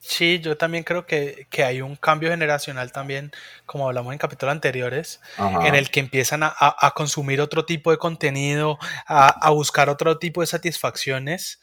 Sí, 0.00 0.38
yo 0.38 0.56
también 0.56 0.84
creo 0.84 1.06
que, 1.06 1.46
hay 1.64 1.82
un 1.82 1.96
cambio 1.96 2.30
generacional 2.30 2.92
también, 2.92 3.32
como 3.66 3.86
hablamos 3.86 4.12
en 4.12 4.18
capítulos 4.18 4.52
anteriores, 4.52 5.20
en 5.64 5.74
el 5.74 5.90
que 5.90 6.00
empiezan 6.00 6.42
a, 6.42 6.92
consumir 6.94 7.40
otro 7.40 7.64
tipo 7.64 7.90
de 7.90 7.98
contenido, 7.98 8.78
a, 9.06 9.50
buscar 9.50 9.88
otro 9.88 10.18
tipo 10.18 10.40
de 10.40 10.46
satisfacciones. 10.46 11.60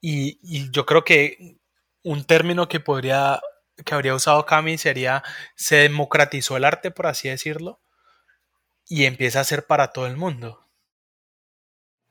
Y, 0.00 0.38
y, 0.42 0.70
yo 0.70 0.86
creo 0.86 1.04
que 1.04 1.58
un 2.02 2.24
término 2.24 2.68
que 2.68 2.80
podría 2.80 3.40
que 3.84 3.94
habría 3.94 4.14
usado 4.14 4.46
Cami 4.46 4.78
sería, 4.78 5.22
se 5.54 5.76
democratizó 5.76 6.56
el 6.56 6.64
arte, 6.64 6.90
por 6.90 7.06
así 7.06 7.28
decirlo, 7.28 7.80
y 8.88 9.04
empieza 9.04 9.40
a 9.40 9.44
ser 9.44 9.66
para 9.66 9.92
todo 9.92 10.06
el 10.06 10.16
mundo. 10.16 10.66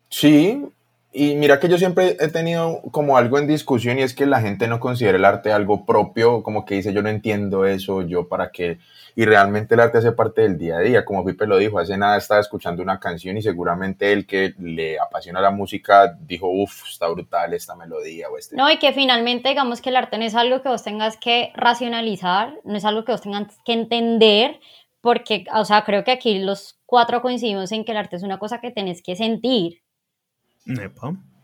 Sí, 0.10 0.64
y 1.12 1.36
mira 1.36 1.60
que 1.60 1.70
yo 1.70 1.80
siempre 1.80 2.18
he 2.20 2.28
tenido 2.28 2.82
como 2.92 3.18
algo 3.18 3.40
en 3.40 3.48
discusión 3.48 3.98
y 3.98 4.04
es 4.04 4.14
que 4.14 4.28
la 4.28 4.42
gente 4.42 4.68
no 4.68 4.80
considera 4.80 5.18
el 5.18 5.26
arte 5.26 5.52
algo 5.52 5.84
propio, 5.84 6.44
como 6.44 6.66
que 6.66 6.76
dice 6.76 6.94
yo 6.94 7.02
no 7.02 7.10
entiendo 7.10 7.66
eso, 7.66 8.04
yo 8.04 8.28
para 8.28 8.52
qué. 8.52 8.78
Y 9.16 9.26
realmente 9.26 9.74
el 9.74 9.80
arte 9.80 9.98
hace 9.98 10.12
parte 10.12 10.44
del 10.44 10.60
día 10.60 10.78
a 10.78 10.82
día, 10.82 11.06
como 11.06 11.26
Pipe 11.26 11.48
lo 11.48 11.58
dijo, 11.58 11.80
hace 11.80 11.98
nada 11.98 12.16
estaba 12.16 12.40
escuchando 12.40 12.84
una 12.84 13.00
canción 13.00 13.38
y 13.38 13.42
seguramente 13.42 14.14
el 14.14 14.28
que 14.28 14.54
le 14.60 15.00
apasiona 15.00 15.42
la 15.42 15.50
música 15.50 16.16
dijo, 16.20 16.48
uff, 16.48 16.88
está 16.88 17.08
brutal 17.08 17.56
esta 17.56 17.76
melodía 17.76 18.30
o 18.30 18.38
este. 18.38 18.56
No, 18.56 18.70
y 18.70 18.78
que 18.78 18.94
finalmente 18.94 19.50
digamos 19.50 19.82
que 19.82 19.90
el 19.90 19.96
arte 19.96 20.20
no 20.20 20.26
es 20.26 20.36
algo 20.36 20.62
que 20.62 20.70
vos 20.70 20.84
tengas 20.84 21.18
que 21.18 21.52
racionalizar, 21.56 22.54
no 22.64 22.78
es 22.78 22.86
algo 22.86 23.04
que 23.04 23.14
vos 23.14 23.22
tengas 23.22 23.58
que 23.66 23.74
entender, 23.74 24.60
porque, 25.02 25.46
o 25.56 25.66
sea, 25.66 25.86
creo 25.86 26.04
que 26.04 26.12
aquí 26.12 26.38
los 26.38 26.80
cuatro 26.86 27.24
coincidimos 27.24 27.72
en 27.72 27.84
que 27.84 27.94
el 27.94 27.98
arte 27.98 28.16
es 28.16 28.24
una 28.24 28.38
cosa 28.38 28.62
que 28.62 28.70
tenés 28.70 29.02
que 29.02 29.16
sentir 29.16 29.82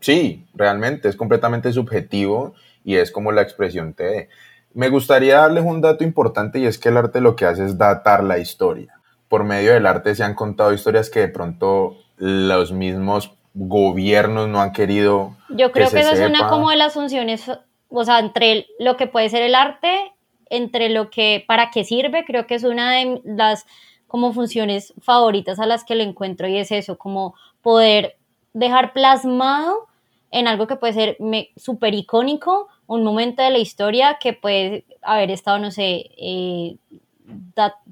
Sí, 0.00 0.46
realmente 0.54 1.08
es 1.08 1.16
completamente 1.16 1.72
subjetivo 1.72 2.54
y 2.84 2.96
es 2.96 3.10
como 3.10 3.32
la 3.32 3.42
expresión 3.42 3.94
te 3.94 4.04
dé. 4.04 4.28
Me 4.74 4.88
gustaría 4.88 5.38
darles 5.38 5.64
un 5.64 5.80
dato 5.80 6.04
importante 6.04 6.58
y 6.58 6.66
es 6.66 6.78
que 6.78 6.90
el 6.90 6.96
arte 6.96 7.20
lo 7.20 7.34
que 7.34 7.46
hace 7.46 7.64
es 7.64 7.78
datar 7.78 8.22
la 8.22 8.38
historia. 8.38 9.00
Por 9.28 9.44
medio 9.44 9.72
del 9.72 9.86
arte 9.86 10.14
se 10.14 10.22
han 10.22 10.34
contado 10.34 10.72
historias 10.72 11.10
que 11.10 11.20
de 11.20 11.28
pronto 11.28 11.96
los 12.18 12.72
mismos 12.72 13.32
gobiernos 13.54 14.48
no 14.48 14.60
han 14.60 14.72
querido. 14.72 15.36
Yo 15.48 15.72
creo 15.72 15.90
que, 15.90 16.00
esa 16.00 16.12
es 16.12 16.20
una 16.20 16.48
como 16.48 16.70
de 16.70 16.76
las 16.76 16.92
funciones, 16.92 17.50
o 17.88 18.04
sea, 18.04 18.18
entre 18.18 18.66
lo 18.78 18.96
que 18.96 19.06
puede 19.06 19.30
ser 19.30 19.42
el 19.42 19.54
arte, 19.54 20.12
entre 20.50 20.90
lo 20.90 21.10
que, 21.10 21.44
para 21.48 21.70
qué 21.70 21.82
sirve, 21.82 22.24
creo 22.24 22.46
que 22.46 22.54
es 22.54 22.64
una 22.64 22.92
de 22.92 23.22
las 23.24 23.66
como 24.06 24.32
funciones 24.32 24.94
favoritas 25.00 25.58
a 25.58 25.66
las 25.66 25.84
que 25.84 25.94
le 25.94 26.04
encuentro 26.04 26.46
y 26.46 26.58
es 26.58 26.70
eso, 26.70 26.96
como 26.98 27.34
poder 27.62 28.15
dejar 28.56 28.92
plasmado 28.94 29.86
en 30.30 30.48
algo 30.48 30.66
que 30.66 30.76
puede 30.76 30.92
ser 30.94 31.18
súper 31.56 31.94
icónico, 31.94 32.68
un 32.86 33.04
momento 33.04 33.42
de 33.42 33.50
la 33.50 33.58
historia 33.58 34.16
que 34.18 34.32
puede 34.32 34.84
haber 35.02 35.30
estado, 35.30 35.58
no 35.58 35.70
sé, 35.70 36.10
eh, 36.16 36.76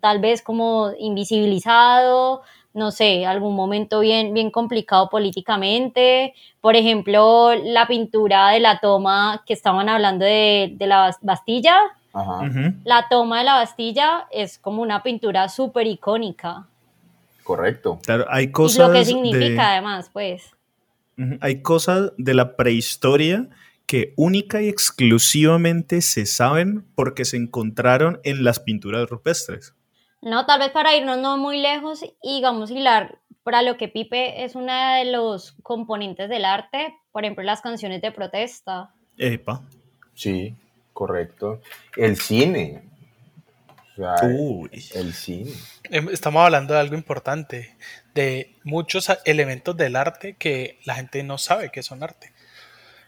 tal 0.01 0.21
vez 0.21 0.43
como 0.43 0.93
invisibilizado, 0.99 2.43
no 2.73 2.91
sé, 2.91 3.27
algún 3.27 3.55
momento 3.55 4.01
bien, 4.01 4.33
bien 4.33 4.51
complicado 4.51 5.11
políticamente. 5.11 6.35
Por 6.61 6.77
ejemplo, 6.77 7.55
la 7.55 7.87
pintura 7.87 8.51
de 8.51 8.61
la 8.61 8.81
toma 8.81 9.43
que 9.47 9.53
estaban 9.53 9.89
hablando 9.89 10.25
de, 10.25 10.77
la 10.81 11.15
Bastilla. 11.21 11.77
La 12.85 13.07
toma 13.11 13.39
de 13.39 13.45
la 13.45 13.55
Bastilla 13.55 14.27
es 14.31 14.59
como 14.59 14.81
una 14.81 15.03
pintura 15.03 15.49
súper 15.49 15.87
icónica. 15.87 16.67
Correcto. 17.43 17.99
Claro, 18.03 18.25
hay 18.29 18.51
cosas. 18.51 18.77
Y 18.77 18.81
lo 18.81 18.93
que 18.93 19.05
significa 19.05 19.73
además, 19.73 20.11
pues. 20.13 20.54
Hay 21.41 21.63
cosas 21.63 22.13
de 22.17 22.35
la 22.35 22.57
prehistoria 22.57 23.49
que 23.87 24.15
única 24.17 24.63
y 24.63 24.69
exclusivamente 24.69 26.01
se 26.01 26.27
saben 26.27 26.85
porque 26.95 27.25
se 27.25 27.37
encontraron 27.37 28.21
en 28.25 28.45
las 28.45 28.61
pinturas 28.61 29.09
rupestres. 29.09 29.75
No, 30.23 30.47
tal 30.47 30.61
vez 30.61 30.71
para 30.71 30.97
irnos 30.97 31.19
no 31.19 31.37
muy 31.37 31.61
lejos 31.61 32.03
y 32.23 32.37
digamos 32.37 32.71
hilar 32.71 33.19
para 33.43 33.61
lo 33.61 33.77
que 33.77 33.89
Pipe 33.89 34.43
es 34.43 34.55
uno 34.55 34.73
de 34.95 35.05
los 35.05 35.53
componentes 35.63 36.31
del 36.31 36.47
arte, 36.47 36.97
por 37.13 37.25
ejemplo 37.25 37.45
las 37.45 37.61
canciones 37.61 38.01
de 38.01 38.11
protesta. 38.11 38.91
Epa. 39.19 39.61
Sí, 40.15 40.57
correcto. 40.95 41.61
El 41.97 42.17
cine. 42.17 42.83
el 43.99 45.13
cine. 45.13 45.53
Em, 45.91 46.09
estamos 46.09 46.43
hablando 46.43 46.73
de 46.73 46.81
algo 46.81 46.95
importante 46.95 47.77
de 48.15 48.55
muchos 48.63 49.11
elementos 49.25 49.77
del 49.77 49.97
arte 49.97 50.35
que 50.35 50.79
la 50.85 50.95
gente 50.95 51.23
no 51.23 51.39
sabe 51.39 51.71
que 51.71 51.83
son 51.83 52.03
arte. 52.03 52.33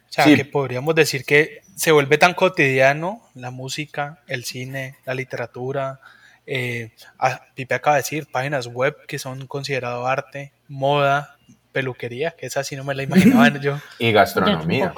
O 0.09 0.13
sea, 0.13 0.25
que 0.25 0.45
podríamos 0.45 0.95
decir 0.95 1.25
que 1.25 1.63
se 1.75 1.93
vuelve 1.93 2.17
tan 2.17 2.35
cotidiano 2.35 3.23
la 3.35 3.51
música, 3.51 4.21
el 4.29 4.45
cine, 4.45 4.97
la 5.05 5.15
literatura. 5.15 6.01
Eh, 6.47 6.91
Pipe 7.55 7.75
acaba 7.75 7.97
de 7.97 8.03
decir 8.03 8.27
páginas 8.31 8.67
web 8.69 8.97
que 9.07 9.19
son 9.19 9.47
considerados 9.47 10.07
arte, 10.09 10.53
moda, 10.69 11.37
peluquería, 11.73 12.31
que 12.31 12.47
esa 12.47 12.65
sí 12.65 12.77
no 12.77 12.85
me 12.85 12.95
la 12.95 13.03
imaginaba 13.03 13.49
yo. 13.61 13.79
Y 13.99 14.13
gastronomía. 14.13 14.95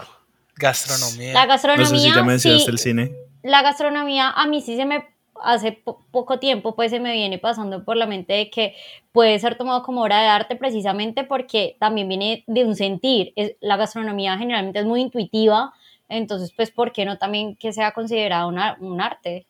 Gastronomía. 0.54 1.32
La 1.32 1.46
gastronomía. 1.46 1.90
No 1.90 1.98
sé 1.98 2.08
si 2.08 2.14
ya 2.14 2.22
mencionaste 2.22 2.70
el 2.70 2.78
cine. 2.78 3.12
La 3.42 3.62
gastronomía 3.62 4.30
a 4.30 4.46
mí 4.46 4.60
sí 4.60 4.76
se 4.76 4.84
me 4.84 5.04
hace 5.42 5.82
poco 6.10 6.38
tiempo 6.38 6.74
pues 6.74 6.90
se 6.90 7.00
me 7.00 7.12
viene 7.12 7.38
pasando 7.38 7.84
por 7.84 7.96
la 7.96 8.06
mente 8.06 8.32
de 8.32 8.50
que 8.50 8.74
puede 9.12 9.38
ser 9.38 9.56
tomado 9.56 9.82
como 9.82 10.02
obra 10.02 10.20
de 10.20 10.28
arte 10.28 10.56
precisamente 10.56 11.24
porque 11.24 11.76
también 11.78 12.08
viene 12.08 12.44
de 12.46 12.64
un 12.64 12.76
sentir. 12.76 13.32
Es, 13.36 13.56
la 13.60 13.76
gastronomía 13.76 14.38
generalmente 14.38 14.78
es 14.78 14.86
muy 14.86 15.00
intuitiva, 15.00 15.72
entonces 16.08 16.52
pues 16.54 16.70
¿por 16.70 16.92
qué 16.92 17.04
no 17.04 17.18
también 17.18 17.56
que 17.56 17.72
sea 17.72 17.92
considerado 17.92 18.48
un 18.48 19.00
arte? 19.00 19.46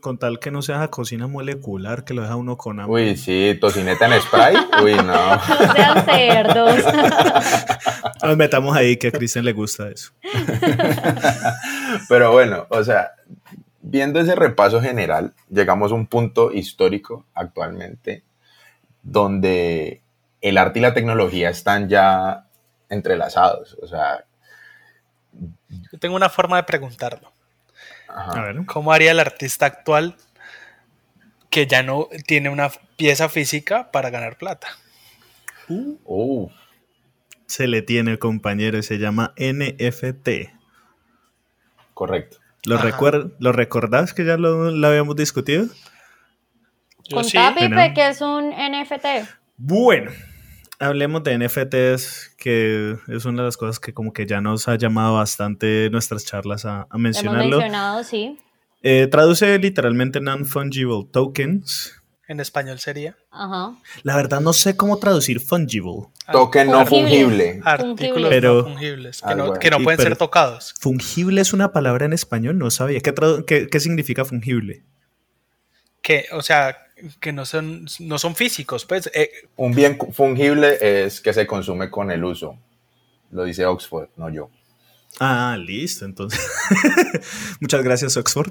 Con 0.00 0.18
tal 0.18 0.38
que 0.38 0.50
no 0.50 0.60
sea 0.60 0.88
cocina 0.88 1.26
molecular, 1.28 2.04
que 2.04 2.12
lo 2.12 2.20
deja 2.20 2.36
uno 2.36 2.58
con 2.58 2.78
hambre. 2.78 3.10
Uy, 3.10 3.16
sí, 3.16 3.56
tocineta 3.58 4.06
en 4.06 4.20
spray. 4.20 4.54
Uy, 4.84 4.94
no. 4.96 5.04
No 5.38 5.72
sean 5.74 6.04
cerdos. 6.04 6.84
Nos 8.22 8.36
metamos 8.36 8.76
ahí, 8.76 8.98
que 8.98 9.08
a 9.08 9.12
Cristian 9.12 9.46
le 9.46 9.52
gusta 9.52 9.88
eso. 9.88 10.12
Pero 12.08 12.32
bueno, 12.32 12.66
o 12.68 12.84
sea, 12.84 13.12
viendo 13.80 14.20
ese 14.20 14.34
repaso 14.34 14.80
general, 14.80 15.34
llegamos 15.48 15.92
a 15.92 15.94
un 15.94 16.06
punto 16.06 16.52
histórico 16.52 17.24
actualmente 17.34 18.22
donde 19.02 20.02
el 20.40 20.58
arte 20.58 20.78
y 20.78 20.82
la 20.82 20.94
tecnología 20.94 21.50
están 21.50 21.88
ya 21.88 22.46
entrelazados. 22.88 23.76
O 23.82 23.86
sea. 23.86 24.24
Yo 25.68 25.98
tengo 25.98 26.16
una 26.16 26.28
forma 26.28 26.56
de 26.56 26.62
preguntarlo. 26.64 27.32
¿Cómo 28.66 28.92
haría 28.92 29.10
el 29.10 29.20
artista 29.20 29.66
actual 29.66 30.16
que 31.50 31.66
ya 31.66 31.82
no 31.82 32.08
tiene 32.26 32.48
una 32.48 32.70
pieza 32.96 33.28
física 33.28 33.90
para 33.90 34.10
ganar 34.10 34.36
plata? 34.36 34.68
Uh. 35.68 36.48
Se 37.46 37.66
le 37.66 37.82
tiene, 37.82 38.18
compañero, 38.18 38.78
y 38.78 38.82
se 38.82 38.98
llama 38.98 39.34
NFT. 39.36 40.28
Correcto. 41.94 42.38
¿Lo, 42.64 42.78
¿Lo 43.38 43.52
recordás 43.52 44.14
que 44.14 44.24
ya 44.24 44.36
lo, 44.36 44.86
habíamos 44.86 45.16
discutido? 45.16 45.66
Contá, 47.10 47.54
Pipe, 47.56 47.94
que 47.94 48.08
es 48.08 48.20
un 48.20 48.50
NFT. 48.50 49.28
Bueno, 49.56 50.10
hablemos 50.78 51.22
de 51.24 51.38
NFTs, 51.38 52.34
que 52.36 52.96
es 53.08 53.24
una 53.24 53.42
de 53.42 53.46
las 53.46 53.56
cosas 53.56 53.80
que 53.80 53.94
como 53.94 54.12
que 54.12 54.26
ya 54.26 54.40
nos 54.40 54.68
ha 54.68 54.76
llamado 54.76 55.14
bastante 55.14 55.88
nuestras 55.90 56.24
charlas 56.24 56.64
a, 56.64 56.86
a 56.90 56.98
mencionarlo. 56.98 57.42
Hemos 57.42 57.58
mencionado, 57.58 58.04
sí. 58.04 58.38
Eh, 58.82 59.08
traduce 59.10 59.58
literalmente 59.58 60.20
non-fungible 60.20 61.04
tokens, 61.10 61.97
en 62.28 62.40
español 62.40 62.78
sería. 62.78 63.16
Ajá. 63.30 63.74
La 64.04 64.14
verdad 64.16 64.40
no 64.40 64.52
sé 64.52 64.76
cómo 64.76 64.98
traducir 64.98 65.40
fungible. 65.40 66.06
Token 66.30 66.70
no 66.70 66.86
fungible. 66.86 67.60
Artículos 67.64 68.28
Pero- 68.28 68.54
no 68.58 68.64
fungibles, 68.64 69.20
que 69.22 69.28
Ah, 69.28 69.34
no, 69.34 69.46
bueno. 69.46 69.58
que 69.60 69.70
no 69.70 69.80
Y 69.80 69.84
pueden 69.84 69.96
pero- 69.96 70.10
ser 70.10 70.18
tocados. 70.18 70.74
¿Fungible 70.78 71.40
es 71.40 71.52
una 71.54 71.72
palabra 71.72 72.04
en 72.04 72.12
español? 72.12 72.58
No 72.58 72.70
sabía. 72.70 73.00
¿Qué, 73.00 73.14
tradu- 73.14 73.44
qué- 73.46 73.66
qué 73.68 73.80
significa 73.80 74.24
fungible? 74.24 74.82
Que, 76.02 76.26
o 76.32 76.42
sea, 76.42 76.76
que 77.20 77.32
no 77.32 77.44
son, 77.46 77.86
no 78.00 78.18
son 78.18 78.34
físicos, 78.36 78.84
pues. 78.84 79.10
eh, 79.14 79.30
Un 79.56 79.72
bien 79.74 79.98
fungible 80.12 80.78
es 81.06 81.20
que 81.20 81.32
se 81.32 81.46
consume 81.46 81.90
con 81.90 82.10
el 82.10 82.22
uso. 82.24 82.58
Lo 83.30 83.44
dice 83.44 83.64
Oxford, 83.66 84.08
no 84.16 84.30
yo. 84.30 84.50
Ah, 85.20 85.56
listo, 85.58 86.04
entonces. 86.04 86.40
Muchas 87.60 87.82
gracias, 87.82 88.16
Oxford. 88.16 88.50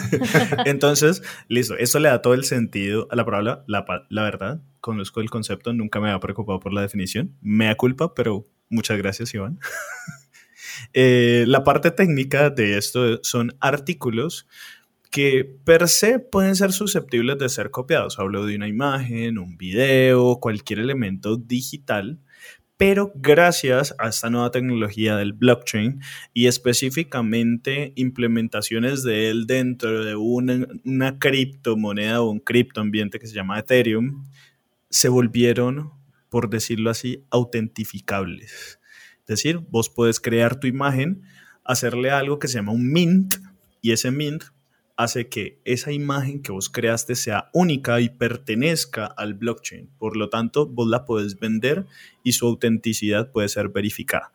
entonces, 0.64 1.22
listo. 1.48 1.76
Esto 1.76 1.98
le 1.98 2.08
da 2.08 2.22
todo 2.22 2.34
el 2.34 2.44
sentido 2.44 3.08
a 3.10 3.16
la 3.16 3.24
palabra, 3.24 3.64
la, 3.66 3.84
la 4.08 4.22
verdad. 4.22 4.62
Conozco 4.80 5.20
el 5.20 5.28
concepto, 5.28 5.72
nunca 5.72 6.00
me 6.00 6.08
había 6.08 6.20
preocupado 6.20 6.60
por 6.60 6.72
la 6.72 6.82
definición. 6.82 7.36
Me 7.42 7.66
da 7.66 7.74
culpa, 7.74 8.14
pero 8.14 8.46
muchas 8.68 8.96
gracias, 8.98 9.34
Iván. 9.34 9.58
Eh, 10.94 11.44
la 11.48 11.64
parte 11.64 11.90
técnica 11.90 12.50
de 12.50 12.78
esto 12.78 13.22
son 13.22 13.56
artículos 13.60 14.46
que 15.10 15.44
per 15.64 15.88
se 15.88 16.18
pueden 16.18 16.54
ser 16.54 16.72
susceptibles 16.72 17.38
de 17.38 17.48
ser 17.48 17.70
copiados. 17.70 18.18
Hablo 18.18 18.46
de 18.46 18.56
una 18.56 18.68
imagen, 18.68 19.38
un 19.38 19.56
video, 19.56 20.38
cualquier 20.40 20.80
elemento 20.80 21.36
digital, 21.36 22.20
pero 22.78 23.10
gracias 23.16 23.92
a 23.98 24.08
esta 24.08 24.30
nueva 24.30 24.52
tecnología 24.52 25.16
del 25.16 25.32
blockchain 25.32 26.00
y 26.32 26.46
específicamente 26.46 27.92
implementaciones 27.96 29.02
de 29.02 29.30
él 29.30 29.46
dentro 29.48 30.04
de 30.04 30.14
una, 30.14 30.64
una 30.84 31.18
criptomoneda 31.18 32.22
o 32.22 32.30
un 32.30 32.38
criptoambiente 32.38 33.18
que 33.18 33.26
se 33.26 33.34
llama 33.34 33.58
Ethereum, 33.58 34.24
se 34.90 35.08
volvieron, 35.08 35.90
por 36.30 36.48
decirlo 36.50 36.90
así, 36.90 37.24
autentificables. 37.30 38.78
Es 39.20 39.26
decir, 39.26 39.58
vos 39.70 39.90
puedes 39.90 40.20
crear 40.20 40.60
tu 40.60 40.68
imagen, 40.68 41.22
hacerle 41.64 42.12
algo 42.12 42.38
que 42.38 42.46
se 42.46 42.54
llama 42.54 42.72
un 42.72 42.92
mint 42.92 43.34
y 43.82 43.90
ese 43.90 44.12
mint 44.12 44.44
hace 44.98 45.28
que 45.28 45.60
esa 45.64 45.92
imagen 45.92 46.42
que 46.42 46.50
vos 46.50 46.68
creaste 46.68 47.14
sea 47.14 47.50
única 47.52 48.00
y 48.00 48.08
pertenezca 48.08 49.06
al 49.06 49.34
blockchain. 49.34 49.88
Por 49.96 50.16
lo 50.16 50.28
tanto, 50.28 50.66
vos 50.66 50.88
la 50.88 51.04
puedes 51.04 51.38
vender 51.38 51.86
y 52.24 52.32
su 52.32 52.46
autenticidad 52.46 53.30
puede 53.30 53.48
ser 53.48 53.68
verificada. 53.68 54.32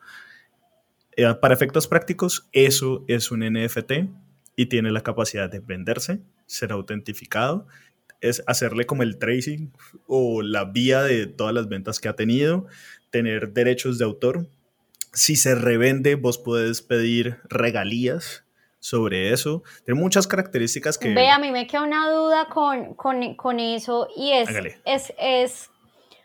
Eh, 1.16 1.34
para 1.40 1.52
efectos 1.52 1.86
prácticos, 1.86 2.48
eso 2.52 3.04
es 3.08 3.30
un 3.30 3.40
NFT 3.40 3.92
y 4.56 4.66
tiene 4.66 4.90
la 4.90 5.02
capacidad 5.02 5.50
de 5.50 5.60
venderse, 5.60 6.22
ser 6.46 6.72
autentificado, 6.72 7.66
es 8.22 8.42
hacerle 8.46 8.86
como 8.86 9.02
el 9.02 9.18
tracing 9.18 9.70
o 10.06 10.40
la 10.40 10.64
vía 10.64 11.02
de 11.02 11.26
todas 11.26 11.52
las 11.52 11.68
ventas 11.68 12.00
que 12.00 12.08
ha 12.08 12.16
tenido, 12.16 12.66
tener 13.10 13.52
derechos 13.52 13.98
de 13.98 14.06
autor. 14.06 14.48
Si 15.12 15.36
se 15.36 15.54
revende, 15.54 16.14
vos 16.14 16.38
puedes 16.38 16.80
pedir 16.80 17.36
regalías 17.50 18.43
sobre 18.84 19.32
eso. 19.32 19.62
Tiene 19.86 19.98
muchas 19.98 20.26
características 20.26 20.98
que... 20.98 21.14
Ve, 21.14 21.30
a 21.30 21.38
mí 21.38 21.50
me 21.50 21.66
queda 21.66 21.84
una 21.84 22.10
duda 22.10 22.48
con, 22.50 22.92
con, 22.94 23.34
con 23.34 23.58
eso 23.58 24.08
y 24.14 24.32
es, 24.32 24.46
Hágale. 24.50 24.78
es, 24.84 25.10
es, 25.18 25.70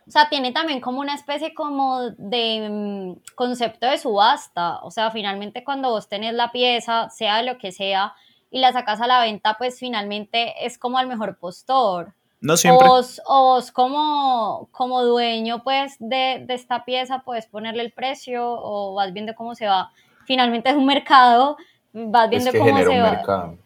o 0.05 0.11
sea, 0.11 0.27
tiene 0.27 0.51
también 0.51 0.81
como 0.81 0.99
una 0.99 1.15
especie 1.15 1.53
como 1.53 2.09
de 2.17 2.67
mm, 2.69 3.33
concepto 3.35 3.87
de 3.87 3.97
subasta, 3.97 4.79
o 4.83 4.91
sea, 4.91 5.09
finalmente 5.09 5.63
cuando 5.63 5.89
vos 5.91 6.09
tenés 6.09 6.33
la 6.33 6.51
pieza, 6.51 7.09
sea 7.11 7.41
lo 7.43 7.57
que 7.57 7.71
sea, 7.71 8.13
y 8.51 8.59
la 8.59 8.73
sacas 8.73 8.99
a 8.99 9.07
la 9.07 9.21
venta, 9.21 9.55
pues 9.57 9.79
finalmente 9.79 10.65
es 10.65 10.77
como 10.77 10.97
al 10.97 11.07
mejor 11.07 11.37
postor. 11.39 12.13
No 12.41 12.57
siempre. 12.57 12.87
O, 12.87 12.91
vos- 12.91 13.21
o 13.25 13.43
vos 13.53 13.71
como, 13.71 14.67
como 14.71 15.03
dueño 15.05 15.63
pues 15.63 15.95
de, 15.99 16.43
de 16.45 16.53
esta 16.55 16.83
pieza 16.83 17.21
puedes 17.23 17.45
ponerle 17.47 17.83
el 17.83 17.93
precio 17.93 18.43
o 18.45 18.95
vas 18.95 19.13
viendo 19.13 19.33
cómo 19.33 19.55
se 19.55 19.65
va. 19.67 19.91
Finalmente 20.25 20.69
es 20.69 20.75
un 20.75 20.85
mercado, 20.85 21.55
vas 21.93 22.25
Es 22.25 22.29
viendo 22.31 22.51
que 22.51 22.59
cómo 22.59 22.77
se 22.77 22.87
un 22.89 22.99
va 23.03 23.11
mercado. 23.11 23.57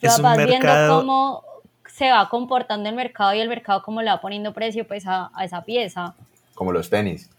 Es 0.00 0.16
un 0.16 0.22
vas 0.22 0.36
mercado- 0.36 0.46
viendo 0.46 0.96
cómo 1.00 1.44
se 1.86 2.10
va 2.10 2.28
comportando 2.28 2.88
el 2.88 2.94
mercado 2.94 3.34
y 3.34 3.40
el 3.40 3.48
mercado 3.48 3.82
cómo 3.82 4.00
le 4.02 4.10
va 4.10 4.20
poniendo 4.20 4.52
precio 4.54 4.86
pues 4.86 5.06
a, 5.06 5.30
a 5.34 5.44
esa 5.44 5.62
pieza. 5.62 6.14
Como 6.54 6.72
los 6.72 6.88
tenis. 6.90 7.30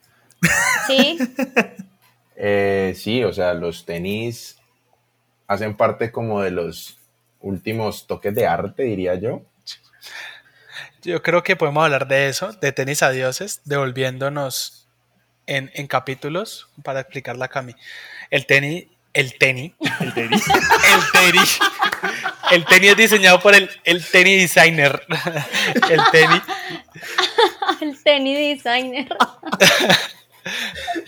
¿Sí? 0.87 1.17
Eh, 2.35 2.93
sí, 2.95 3.23
o 3.23 3.31
sea, 3.33 3.53
los 3.53 3.85
tenis 3.85 4.57
hacen 5.47 5.75
parte 5.77 6.11
como 6.11 6.41
de 6.41 6.51
los 6.51 6.97
últimos 7.39 8.07
toques 8.07 8.33
de 8.33 8.47
arte, 8.47 8.83
diría 8.83 9.15
yo. 9.15 9.41
Yo 11.01 11.21
creo 11.21 11.43
que 11.43 11.55
podemos 11.55 11.83
hablar 11.83 12.07
de 12.07 12.29
eso, 12.29 12.53
de 12.53 12.71
tenis 12.71 13.03
a 13.03 13.09
dioses, 13.11 13.61
devolviéndonos 13.65 14.87
en, 15.47 15.69
en 15.73 15.87
capítulos 15.87 16.69
para 16.83 17.01
explicarla 17.01 17.45
a 17.45 17.49
Cami. 17.49 17.75
El 18.29 18.45
tenis, 18.45 18.85
el 19.13 19.37
tenis, 19.37 19.73
El 19.99 20.13
tenis. 20.13 20.43
el 20.47 21.11
tenis, 21.21 21.59
el 22.51 22.65
tenis 22.65 22.89
es 22.91 22.97
diseñado 22.97 23.39
por 23.39 23.55
el, 23.55 23.69
el 23.83 24.03
tenis 24.05 24.41
designer. 24.53 25.03
El 25.89 26.01
tenis, 26.11 26.41
el 27.81 28.03
tenis 28.03 28.63
designer. 28.63 29.07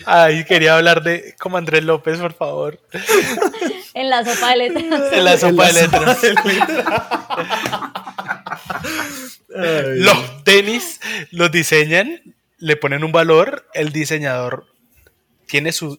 ay, 0.06 0.44
quería 0.44 0.76
hablar 0.76 1.02
de 1.02 1.34
como 1.38 1.56
Andrés 1.56 1.84
López, 1.84 2.18
por 2.18 2.34
favor. 2.34 2.80
en 3.94 4.10
la 4.10 4.24
sopa 4.24 4.50
de 4.50 4.56
letras. 4.56 5.12
En 5.12 5.24
la 5.24 5.36
sopa 5.38 5.66
de 5.66 5.72
letras. 5.72 6.18
Los 9.48 10.44
tenis 10.44 11.00
los 11.30 11.50
diseñan, 11.50 12.20
le 12.58 12.76
ponen 12.76 13.04
un 13.04 13.12
valor, 13.12 13.66
el 13.74 13.90
diseñador 13.90 14.66
tiene 15.46 15.72
su, 15.72 15.98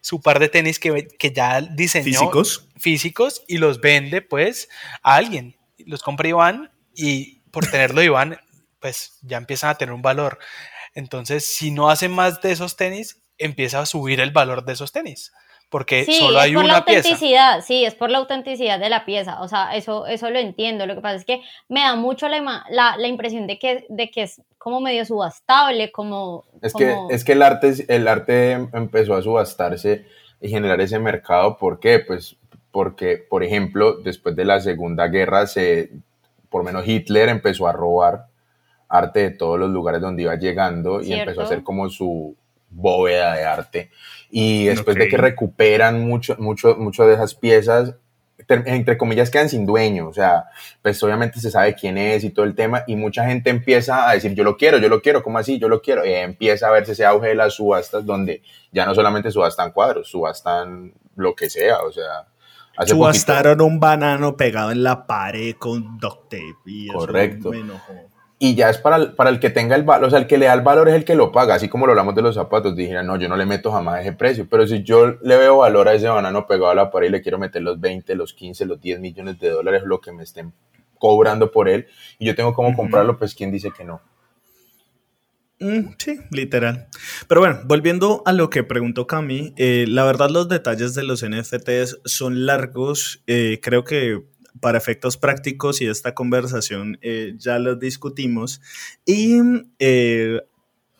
su 0.00 0.20
par 0.20 0.38
de 0.38 0.48
tenis 0.48 0.78
que, 0.78 1.08
que 1.18 1.32
ya 1.32 1.60
diseñó 1.60 2.04
Físicos. 2.04 2.68
físicos 2.76 3.42
y 3.46 3.58
los 3.58 3.80
vende 3.80 4.22
pues 4.22 4.68
a 5.02 5.14
alguien. 5.14 5.56
Los 5.78 6.02
compra 6.02 6.28
Iván 6.28 6.70
y 6.94 7.40
por 7.50 7.66
tenerlo 7.66 8.02
Iván 8.02 8.38
pues 8.80 9.18
ya 9.22 9.36
empiezan 9.36 9.70
a 9.70 9.74
tener 9.76 9.92
un 9.92 10.02
valor. 10.02 10.38
Entonces 10.94 11.44
si 11.44 11.70
no 11.70 11.90
hacen 11.90 12.12
más 12.12 12.40
de 12.40 12.52
esos 12.52 12.76
tenis, 12.76 13.22
empieza 13.38 13.80
a 13.80 13.86
subir 13.86 14.20
el 14.20 14.30
valor 14.30 14.64
de 14.64 14.72
esos 14.72 14.92
tenis. 14.92 15.32
Porque 15.70 16.04
Sí, 16.06 16.14
solo 16.18 16.38
es 16.38 16.44
hay 16.44 16.54
por 16.54 16.64
la 16.64 16.74
una 16.76 16.84
pieza. 16.84 17.08
autenticidad, 17.10 17.60
sí, 17.60 17.84
es 17.84 17.94
por 17.94 18.10
la 18.10 18.18
autenticidad 18.18 18.78
de 18.78 18.88
la 18.88 19.04
pieza, 19.04 19.42
o 19.42 19.48
sea, 19.48 19.76
eso, 19.76 20.06
eso 20.06 20.30
lo 20.30 20.38
entiendo, 20.38 20.86
lo 20.86 20.94
que 20.94 21.02
pasa 21.02 21.16
es 21.16 21.24
que 21.26 21.42
me 21.68 21.80
da 21.80 21.94
mucho 21.94 22.26
la, 22.28 22.64
la, 22.70 22.96
la 22.96 23.06
impresión 23.08 23.46
de 23.46 23.58
que, 23.58 23.84
de 23.90 24.10
que 24.10 24.22
es 24.22 24.40
como 24.56 24.80
medio 24.80 25.04
subastable, 25.04 25.92
como... 25.92 26.44
Es 26.62 26.72
que, 26.72 26.88
como- 26.94 27.10
es 27.10 27.22
que 27.22 27.32
el, 27.32 27.42
arte, 27.42 27.74
el 27.88 28.08
arte 28.08 28.52
empezó 28.52 29.14
a 29.14 29.20
subastarse 29.22 30.06
y 30.40 30.48
generar 30.48 30.80
ese 30.80 30.98
mercado. 30.98 31.58
¿Por 31.58 31.80
qué? 31.80 31.98
Pues 31.98 32.36
porque, 32.70 33.18
por 33.18 33.42
ejemplo, 33.44 33.94
después 33.98 34.36
de 34.36 34.44
la 34.46 34.60
Segunda 34.60 35.08
Guerra, 35.08 35.46
se, 35.46 35.90
por 36.48 36.62
lo 36.62 36.64
menos 36.64 36.86
Hitler 36.88 37.28
empezó 37.28 37.66
a 37.68 37.72
robar 37.72 38.26
arte 38.88 39.20
de 39.20 39.30
todos 39.32 39.58
los 39.58 39.68
lugares 39.70 40.00
donde 40.00 40.22
iba 40.22 40.34
llegando 40.36 41.02
y 41.02 41.12
empezó 41.12 41.40
a 41.40 41.44
hacer 41.44 41.62
como 41.62 41.90
su 41.90 42.36
bóveda 42.70 43.34
de 43.34 43.44
arte. 43.44 43.90
Y 44.30 44.66
después 44.66 44.96
de 44.96 45.08
que 45.08 45.16
recuperan 45.16 46.00
mucho, 46.06 46.36
mucho, 46.38 46.76
mucho 46.76 47.06
de 47.06 47.14
esas 47.14 47.34
piezas, 47.34 47.94
entre 48.46 48.96
comillas, 48.96 49.30
quedan 49.30 49.48
sin 49.48 49.66
dueño. 49.66 50.08
O 50.08 50.12
sea, 50.12 50.44
pues 50.82 51.02
obviamente 51.02 51.40
se 51.40 51.50
sabe 51.50 51.74
quién 51.74 51.98
es 51.98 52.24
y 52.24 52.30
todo 52.30 52.44
el 52.44 52.54
tema. 52.54 52.84
Y 52.86 52.96
mucha 52.96 53.26
gente 53.26 53.50
empieza 53.50 54.08
a 54.08 54.14
decir, 54.14 54.34
yo 54.34 54.44
lo 54.44 54.56
quiero, 54.56 54.78
yo 54.78 54.88
lo 54.88 55.02
quiero, 55.02 55.22
¿cómo 55.22 55.38
así? 55.38 55.58
Yo 55.58 55.68
lo 55.68 55.80
quiero. 55.82 56.04
Y 56.06 56.12
empieza 56.12 56.68
a 56.68 56.70
verse 56.70 56.92
ese 56.92 57.04
auge 57.04 57.28
de 57.28 57.34
las 57.34 57.54
subastas 57.54 58.04
donde 58.06 58.42
ya 58.72 58.86
no 58.86 58.94
solamente 58.94 59.30
subastan 59.30 59.72
cuadros, 59.72 60.08
subastan 60.08 60.92
lo 61.16 61.34
que 61.34 61.50
sea. 61.50 61.80
O 61.80 61.92
sea, 61.92 62.04
hace 62.76 62.94
poquito- 62.94 62.96
Subastaron 62.96 63.60
un 63.60 63.80
banano 63.80 64.36
pegado 64.36 64.70
en 64.70 64.82
la 64.82 65.06
pared 65.06 65.56
con 65.56 65.98
duct 65.98 66.30
tape. 66.30 66.54
Y 66.66 66.88
eso 66.88 66.98
Correcto. 66.98 67.50
me 67.50 67.60
enojó. 67.60 67.94
Y 68.40 68.54
ya 68.54 68.70
es 68.70 68.78
para 68.78 68.96
el, 68.96 69.12
para 69.14 69.30
el 69.30 69.40
que 69.40 69.50
tenga 69.50 69.74
el 69.74 69.82
valor, 69.82 70.06
o 70.06 70.10
sea, 70.10 70.20
el 70.20 70.28
que 70.28 70.38
le 70.38 70.46
da 70.46 70.54
el 70.54 70.60
valor 70.60 70.88
es 70.88 70.94
el 70.94 71.04
que 71.04 71.16
lo 71.16 71.32
paga, 71.32 71.54
así 71.56 71.68
como 71.68 71.86
lo 71.86 71.92
hablamos 71.92 72.14
de 72.14 72.22
los 72.22 72.36
zapatos, 72.36 72.76
dijeran, 72.76 73.06
no, 73.06 73.16
yo 73.16 73.28
no 73.28 73.36
le 73.36 73.46
meto 73.46 73.72
jamás 73.72 74.00
ese 74.00 74.12
precio, 74.12 74.46
pero 74.48 74.64
si 74.64 74.84
yo 74.84 75.16
le 75.22 75.36
veo 75.36 75.58
valor 75.58 75.88
a 75.88 75.94
ese 75.94 76.08
banano 76.08 76.46
pegado 76.46 76.70
a 76.70 76.74
la 76.76 76.90
pared 76.90 77.08
y 77.08 77.10
le 77.10 77.20
quiero 77.20 77.38
meter 77.38 77.62
los 77.62 77.80
20, 77.80 78.14
los 78.14 78.34
15, 78.34 78.66
los 78.66 78.80
10 78.80 79.00
millones 79.00 79.40
de 79.40 79.50
dólares, 79.50 79.82
lo 79.84 80.00
que 80.00 80.12
me 80.12 80.22
estén 80.22 80.52
cobrando 81.00 81.50
por 81.50 81.68
él, 81.68 81.86
y 82.20 82.26
yo 82.26 82.36
tengo 82.36 82.54
cómo 82.54 82.76
comprarlo, 82.76 83.18
pues 83.18 83.34
quién 83.34 83.50
dice 83.50 83.72
que 83.76 83.84
no. 83.84 84.00
Mm, 85.60 85.94
sí, 85.98 86.20
literal. 86.30 86.86
Pero 87.26 87.40
bueno, 87.40 87.58
volviendo 87.64 88.22
a 88.24 88.32
lo 88.32 88.48
que 88.50 88.62
preguntó 88.62 89.08
Cami, 89.08 89.54
eh, 89.56 89.86
la 89.88 90.04
verdad 90.04 90.30
los 90.30 90.48
detalles 90.48 90.94
de 90.94 91.02
los 91.02 91.24
NFTs 91.24 92.00
son 92.04 92.46
largos. 92.46 93.22
eh, 93.26 93.58
creo 93.60 93.82
que 93.82 94.22
para 94.60 94.78
efectos 94.78 95.16
prácticos 95.16 95.80
y 95.80 95.86
esta 95.86 96.14
conversación 96.14 96.98
eh, 97.02 97.34
ya 97.36 97.58
los 97.58 97.78
discutimos. 97.78 98.60
Y 99.04 99.40
eh, 99.78 100.40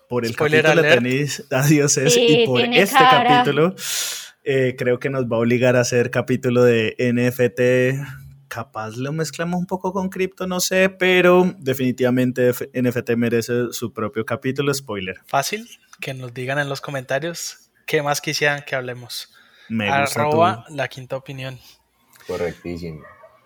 por 0.09 0.25
el 0.25 0.33
Spoiler 0.33 0.63
capítulo 0.65 0.87
alert. 0.87 1.03
tenéis 1.03 1.45
adioses 1.51 2.15
Sí, 2.15 2.43
y 2.43 2.47
por 2.47 2.61
este 2.61 2.95
cara. 2.97 3.29
capítulo 3.29 3.75
eh, 4.45 4.77
creo 4.79 4.99
que 4.99 5.11
nos 5.11 5.25
va 5.25 5.37
a 5.37 5.41
obligar 5.41 5.77
a 5.77 5.81
hacer 5.81 6.11
capítulo 6.11 6.63
de 6.65 6.97
NFT 6.99 8.29
capaz 8.49 8.97
lo 8.97 9.13
mezclamos 9.13 9.61
un 9.61 9.67
poco 9.67 9.93
con 9.93 10.09
cripto, 10.09 10.47
no 10.47 10.61
sé, 10.61 10.89
pero 10.89 11.55
definitivamente 11.59 12.53
NFT 12.73 13.11
merece 13.17 13.73
su 13.73 13.93
propio 13.93 14.25
capítulo, 14.25 14.73
spoiler. 14.73 15.21
Fácil, 15.27 15.69
que 16.01 16.15
nos 16.15 16.35
digan 16.35 16.59
en 16.59 16.69
los 16.69 16.81
comentarios 16.81 17.71
qué 17.87 18.03
más 18.03 18.21
quisieran 18.21 18.65
que 18.67 18.75
hablemos. 18.75 19.31
Me 19.69 19.89
Arroba 19.89 20.65
la 20.71 20.89
quinta 20.89 21.17
opinión. 21.17 21.59
Correctísimo. 22.27 23.03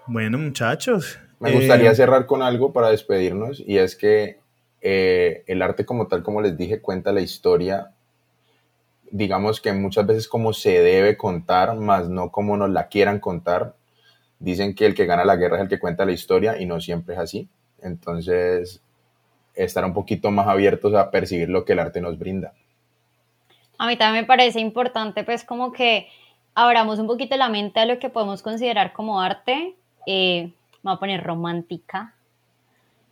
Bueno, 0.06 0.38
muchachos. 0.38 1.18
Me 1.38 1.52
gustaría 1.52 1.90
eh, 1.90 1.94
cerrar 1.94 2.26
con 2.26 2.42
algo 2.42 2.72
para 2.72 2.90
despedirnos 2.90 3.62
y 3.66 3.78
es 3.78 3.96
que 3.96 4.38
eh, 4.80 5.44
el 5.46 5.62
arte 5.62 5.84
como 5.84 6.06
tal, 6.06 6.22
como 6.22 6.40
les 6.40 6.56
dije, 6.56 6.80
cuenta 6.80 7.12
la 7.12 7.20
historia, 7.20 7.92
digamos 9.10 9.60
que 9.60 9.72
muchas 9.72 10.06
veces 10.06 10.28
como 10.28 10.52
se 10.52 10.80
debe 10.80 11.16
contar, 11.16 11.76
más 11.76 12.08
no 12.08 12.30
como 12.30 12.56
nos 12.56 12.70
la 12.70 12.88
quieran 12.88 13.20
contar. 13.20 13.74
Dicen 14.38 14.74
que 14.74 14.86
el 14.86 14.94
que 14.94 15.06
gana 15.06 15.24
la 15.24 15.36
guerra 15.36 15.56
es 15.56 15.62
el 15.62 15.68
que 15.68 15.78
cuenta 15.78 16.04
la 16.04 16.12
historia 16.12 16.60
y 16.60 16.66
no 16.66 16.80
siempre 16.80 17.14
es 17.14 17.20
así. 17.20 17.48
Entonces, 17.80 18.80
estar 19.54 19.84
un 19.84 19.94
poquito 19.94 20.30
más 20.30 20.48
abiertos 20.48 20.94
a 20.94 21.10
percibir 21.10 21.48
lo 21.48 21.64
que 21.64 21.74
el 21.74 21.78
arte 21.78 22.00
nos 22.00 22.18
brinda. 22.18 22.52
A 23.78 23.86
mí 23.86 23.96
también 23.96 24.24
me 24.24 24.26
parece 24.26 24.60
importante, 24.60 25.24
pues, 25.24 25.44
como 25.44 25.72
que 25.72 26.08
abramos 26.54 26.98
un 26.98 27.06
poquito 27.06 27.36
la 27.36 27.48
mente 27.48 27.80
a 27.80 27.86
lo 27.86 27.98
que 27.98 28.10
podemos 28.10 28.42
considerar 28.42 28.92
como 28.92 29.20
arte. 29.20 29.76
Eh, 30.06 30.50
me 30.82 30.90
voy 30.90 30.94
a 30.94 30.98
poner 30.98 31.22
romántica, 31.22 32.14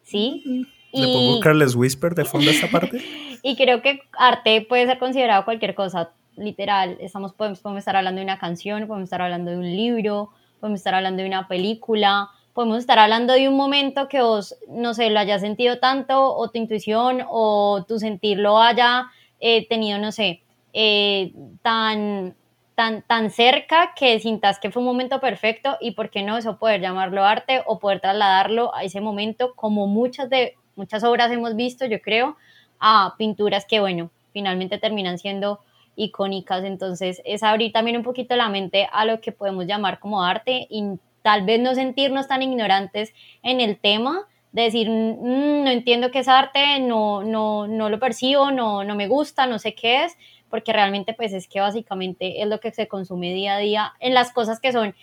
¿sí? 0.02 0.66
¿Le 0.92 1.06
pongo 1.06 1.40
Carles 1.40 1.74
Whisper 1.74 2.14
de 2.14 2.24
fondo 2.24 2.50
a 2.50 2.52
esta 2.52 2.68
parte? 2.68 3.00
y 3.42 3.56
creo 3.56 3.80
que 3.82 4.00
arte 4.18 4.62
puede 4.62 4.86
ser 4.86 4.98
considerado 4.98 5.44
cualquier 5.44 5.74
cosa, 5.74 6.10
literal. 6.36 6.96
Estamos, 7.00 7.32
podemos, 7.32 7.60
podemos 7.60 7.80
estar 7.80 7.96
hablando 7.96 8.18
de 8.18 8.24
una 8.24 8.38
canción, 8.38 8.86
podemos 8.86 9.04
estar 9.04 9.22
hablando 9.22 9.50
de 9.50 9.58
un 9.58 9.76
libro, 9.76 10.30
podemos 10.58 10.80
estar 10.80 10.94
hablando 10.94 11.22
de 11.22 11.28
una 11.28 11.46
película, 11.46 12.30
podemos 12.52 12.78
estar 12.78 12.98
hablando 12.98 13.34
de 13.34 13.48
un 13.48 13.56
momento 13.56 14.08
que 14.08 14.20
vos, 14.20 14.56
no 14.68 14.94
sé, 14.94 15.10
lo 15.10 15.20
hayas 15.20 15.40
sentido 15.40 15.78
tanto, 15.78 16.34
o 16.34 16.50
tu 16.50 16.58
intuición, 16.58 17.22
o 17.28 17.84
tu 17.86 17.98
sentir 17.98 18.38
lo 18.38 18.58
haya 18.58 19.06
eh, 19.38 19.66
tenido, 19.68 19.98
no 19.98 20.12
sé, 20.12 20.42
eh, 20.72 21.32
tan, 21.62 22.34
tan, 22.80 23.02
tan 23.02 23.28
cerca 23.30 23.92
que 23.94 24.18
sintas 24.20 24.58
que 24.58 24.70
fue 24.70 24.80
un 24.80 24.86
momento 24.86 25.20
perfecto 25.20 25.76
y 25.82 25.90
por 25.90 26.08
qué 26.08 26.22
no 26.22 26.38
eso 26.38 26.56
poder 26.56 26.80
llamarlo 26.80 27.26
arte 27.26 27.60
o 27.66 27.78
poder 27.78 28.00
trasladarlo 28.00 28.74
a 28.74 28.84
ese 28.84 29.02
momento 29.02 29.52
como 29.54 29.86
muchas 29.86 30.30
de 30.30 30.54
muchas 30.76 31.04
obras 31.04 31.30
hemos 31.30 31.56
visto, 31.56 31.84
yo 31.84 32.00
creo, 32.00 32.38
a 32.78 33.16
pinturas 33.18 33.66
que, 33.66 33.80
bueno, 33.80 34.10
finalmente 34.32 34.78
terminan 34.78 35.18
siendo 35.18 35.60
icónicas. 35.94 36.64
Entonces, 36.64 37.20
es 37.26 37.42
abrir 37.42 37.70
también 37.70 37.98
un 37.98 38.02
poquito 38.02 38.34
la 38.34 38.48
mente 38.48 38.88
a 38.90 39.04
lo 39.04 39.20
que 39.20 39.30
podemos 39.30 39.66
llamar 39.66 40.00
como 40.00 40.24
arte 40.24 40.66
y 40.70 40.82
tal 41.20 41.44
vez 41.44 41.60
no 41.60 41.74
sentirnos 41.74 42.28
tan 42.28 42.40
ignorantes 42.40 43.12
en 43.42 43.60
el 43.60 43.78
tema, 43.78 44.26
de 44.52 44.62
decir, 44.62 44.88
mm, 44.88 45.64
no 45.64 45.70
entiendo 45.70 46.10
qué 46.10 46.20
es 46.20 46.28
arte, 46.28 46.80
no, 46.80 47.22
no, 47.24 47.66
no 47.66 47.90
lo 47.90 47.98
percibo, 47.98 48.50
no, 48.50 48.84
no 48.84 48.94
me 48.96 49.06
gusta, 49.06 49.46
no 49.46 49.58
sé 49.58 49.74
qué 49.74 50.04
es, 50.04 50.16
porque 50.50 50.72
realmente 50.72 51.14
pues 51.14 51.32
es 51.32 51.48
que 51.48 51.60
básicamente 51.60 52.42
es 52.42 52.48
lo 52.48 52.60
que 52.60 52.72
se 52.72 52.88
consume 52.88 53.32
día 53.32 53.56
a 53.56 53.58
día 53.58 53.92
en 54.00 54.14
las 54.14 54.32
cosas 54.32 54.60
que 54.60 54.72
son, 54.72 54.94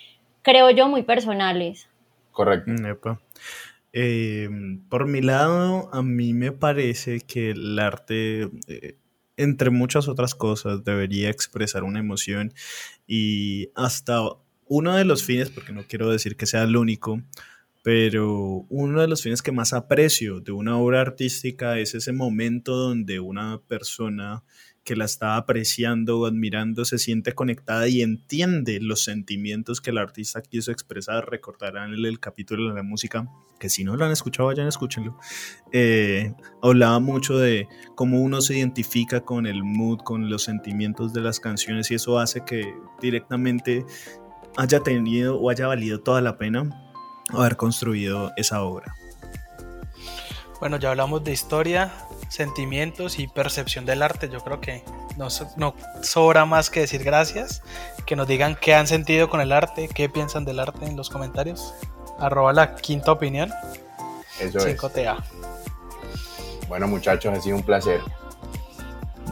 creo 0.41 0.69
yo, 0.69 0.88
muy 0.88 1.03
personales. 1.03 1.89
Correcto. 2.31 3.19
Eh, 3.93 4.49
por 4.89 5.07
mi 5.07 5.21
lado, 5.21 5.89
a 5.91 6.03
mí 6.03 6.33
me 6.33 6.51
parece 6.51 7.21
que 7.21 7.51
el 7.51 7.79
arte, 7.79 8.49
eh, 8.67 8.97
entre 9.38 9.71
muchas 9.71 10.07
otras 10.07 10.36
cosas, 10.36 10.83
debería 10.83 11.29
expresar 11.29 11.83
una 11.83 11.99
emoción 11.99 12.53
y 13.07 13.69
hasta 13.73 14.21
uno 14.67 14.95
de 14.95 15.05
los 15.05 15.23
fines, 15.23 15.49
porque 15.49 15.73
no 15.73 15.83
quiero 15.88 16.12
decir 16.12 16.36
que 16.36 16.45
sea 16.45 16.63
el 16.63 16.75
único, 16.75 17.21
pero 17.81 18.65
uno 18.69 19.01
de 19.01 19.07
los 19.07 19.23
fines 19.23 19.41
que 19.41 19.51
más 19.51 19.73
aprecio 19.73 20.41
de 20.41 20.51
una 20.51 20.77
obra 20.77 21.01
artística 21.01 21.79
es 21.79 21.95
ese 21.95 22.12
momento 22.12 22.75
donde 22.75 23.19
una 23.19 23.62
persona 23.67 24.43
que 24.88 24.95
la 24.95 25.04
está 25.04 25.36
apreciando 25.36 26.17
o 26.17 26.26
admirando 26.26 26.86
se 26.86 26.97
siente 26.97 27.34
conectada 27.34 27.89
y 27.89 28.02
entiende 28.02 28.80
los 28.80 29.04
sentimientos 29.04 29.82
que 29.82 29.89
el 29.89 29.97
artista 29.97 30.41
quiso 30.41 30.71
expresar. 30.71 31.30
Recordarán 31.30 31.93
el, 31.93 32.06
el 32.06 32.21
capítulo 32.21 32.69
de 32.69 32.76
la 32.76 32.84
música, 32.84 33.28
que 33.60 33.69
si 33.69 33.84
no 33.84 33.97
lo 33.97 34.06
han 34.06 34.12
escuchado, 34.12 34.47
vayan, 34.47 34.65
escúchenlo. 34.65 35.19
Eh, 35.73 36.34
hablaba 36.62 37.00
mucho 37.02 37.38
de 37.38 37.67
cómo 37.95 38.21
uno 38.21 38.39
se 38.39 38.58
identifica 38.58 39.19
con 39.19 39.45
el 39.45 39.62
mood, 39.62 40.00
con 40.06 40.30
los 40.30 40.43
sentimientos 40.43 41.12
de 41.12 41.19
las 41.19 41.41
canciones 41.41 41.91
y 41.91 41.95
eso 41.95 42.17
hace 42.17 42.45
que 42.45 42.73
directamente 43.02 43.86
haya 44.56 44.80
tenido 44.80 45.38
o 45.38 45.50
haya 45.50 45.67
valido 45.67 46.00
toda 46.00 46.21
la 46.21 46.38
pena 46.38 46.69
haber 47.34 47.58
construido 47.58 48.32
esa 48.38 48.63
obra. 48.63 48.95
Bueno, 50.60 50.78
ya 50.78 50.89
hablamos 50.89 51.24
de 51.24 51.32
historia, 51.32 51.91
sentimientos 52.30 53.20
y 53.20 53.28
percepción 53.28 53.86
del 53.86 54.02
arte. 54.02 54.30
Yo 54.30 54.39
creo 54.43 54.60
que 54.60 54.84
no, 55.15 55.28
no, 55.56 55.76
sobra 56.02 56.46
más 56.46 56.70
que 56.70 56.82
decir 56.82 57.04
gracias. 57.04 57.62
Que 58.06 58.15
nos 58.15 58.28
digan 58.28 58.56
qué 58.60 58.74
han 58.74 58.88
sentido 58.88 59.30
con 59.30 59.41
el 59.41 59.52
arte, 59.52 59.88
qué 59.88 60.10
piensan 60.10 60.46
del 60.46 60.60
arte 60.60 60.86
en 60.86 60.96
los 60.96 61.10
comentarios. 61.10 61.74
Arroba 62.20 62.54
la 62.54 62.76
quinta 62.76 63.12
opinión. 63.12 63.52
Eso 64.39 64.60
5TA. 64.60 65.24
Bueno, 66.67 66.88
muchachos, 66.88 67.38
ha 67.38 67.41
sido 67.41 67.58
un 67.58 67.63
placer. 67.63 68.02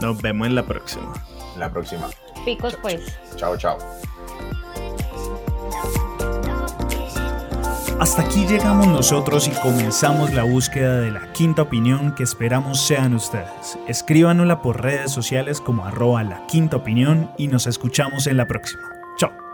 Nos 0.00 0.20
vemos 0.20 0.46
en 0.46 0.54
la 0.54 0.62
próxima. 0.62 1.12
En 1.54 1.60
la 1.60 1.70
próxima. 1.70 2.08
Picos, 2.44 2.76
pues. 2.80 3.02
Chao, 3.36 3.56
chao. 3.56 3.78
Hasta 7.98 8.22
aquí 8.22 8.46
llegamos 8.46 8.86
nosotros 8.86 9.48
y 9.48 9.52
comenzamos 9.62 10.34
la 10.34 10.42
búsqueda 10.42 11.00
de 11.00 11.10
la 11.10 11.32
quinta 11.32 11.62
opinión 11.62 12.14
que 12.14 12.24
esperamos 12.24 12.86
sean 12.86 13.14
ustedes. 13.14 13.78
Escríbanosla 13.88 14.60
por 14.60 14.82
redes 14.82 15.10
sociales 15.10 15.62
como 15.62 15.86
arroba 15.86 16.22
la 16.22 16.46
quinta 16.46 16.76
opinión 16.76 17.30
y 17.38 17.48
nos 17.48 17.66
escuchamos 17.66 18.26
en 18.26 18.36
la 18.36 18.46
próxima. 18.46 18.82
Chao. 19.16 19.45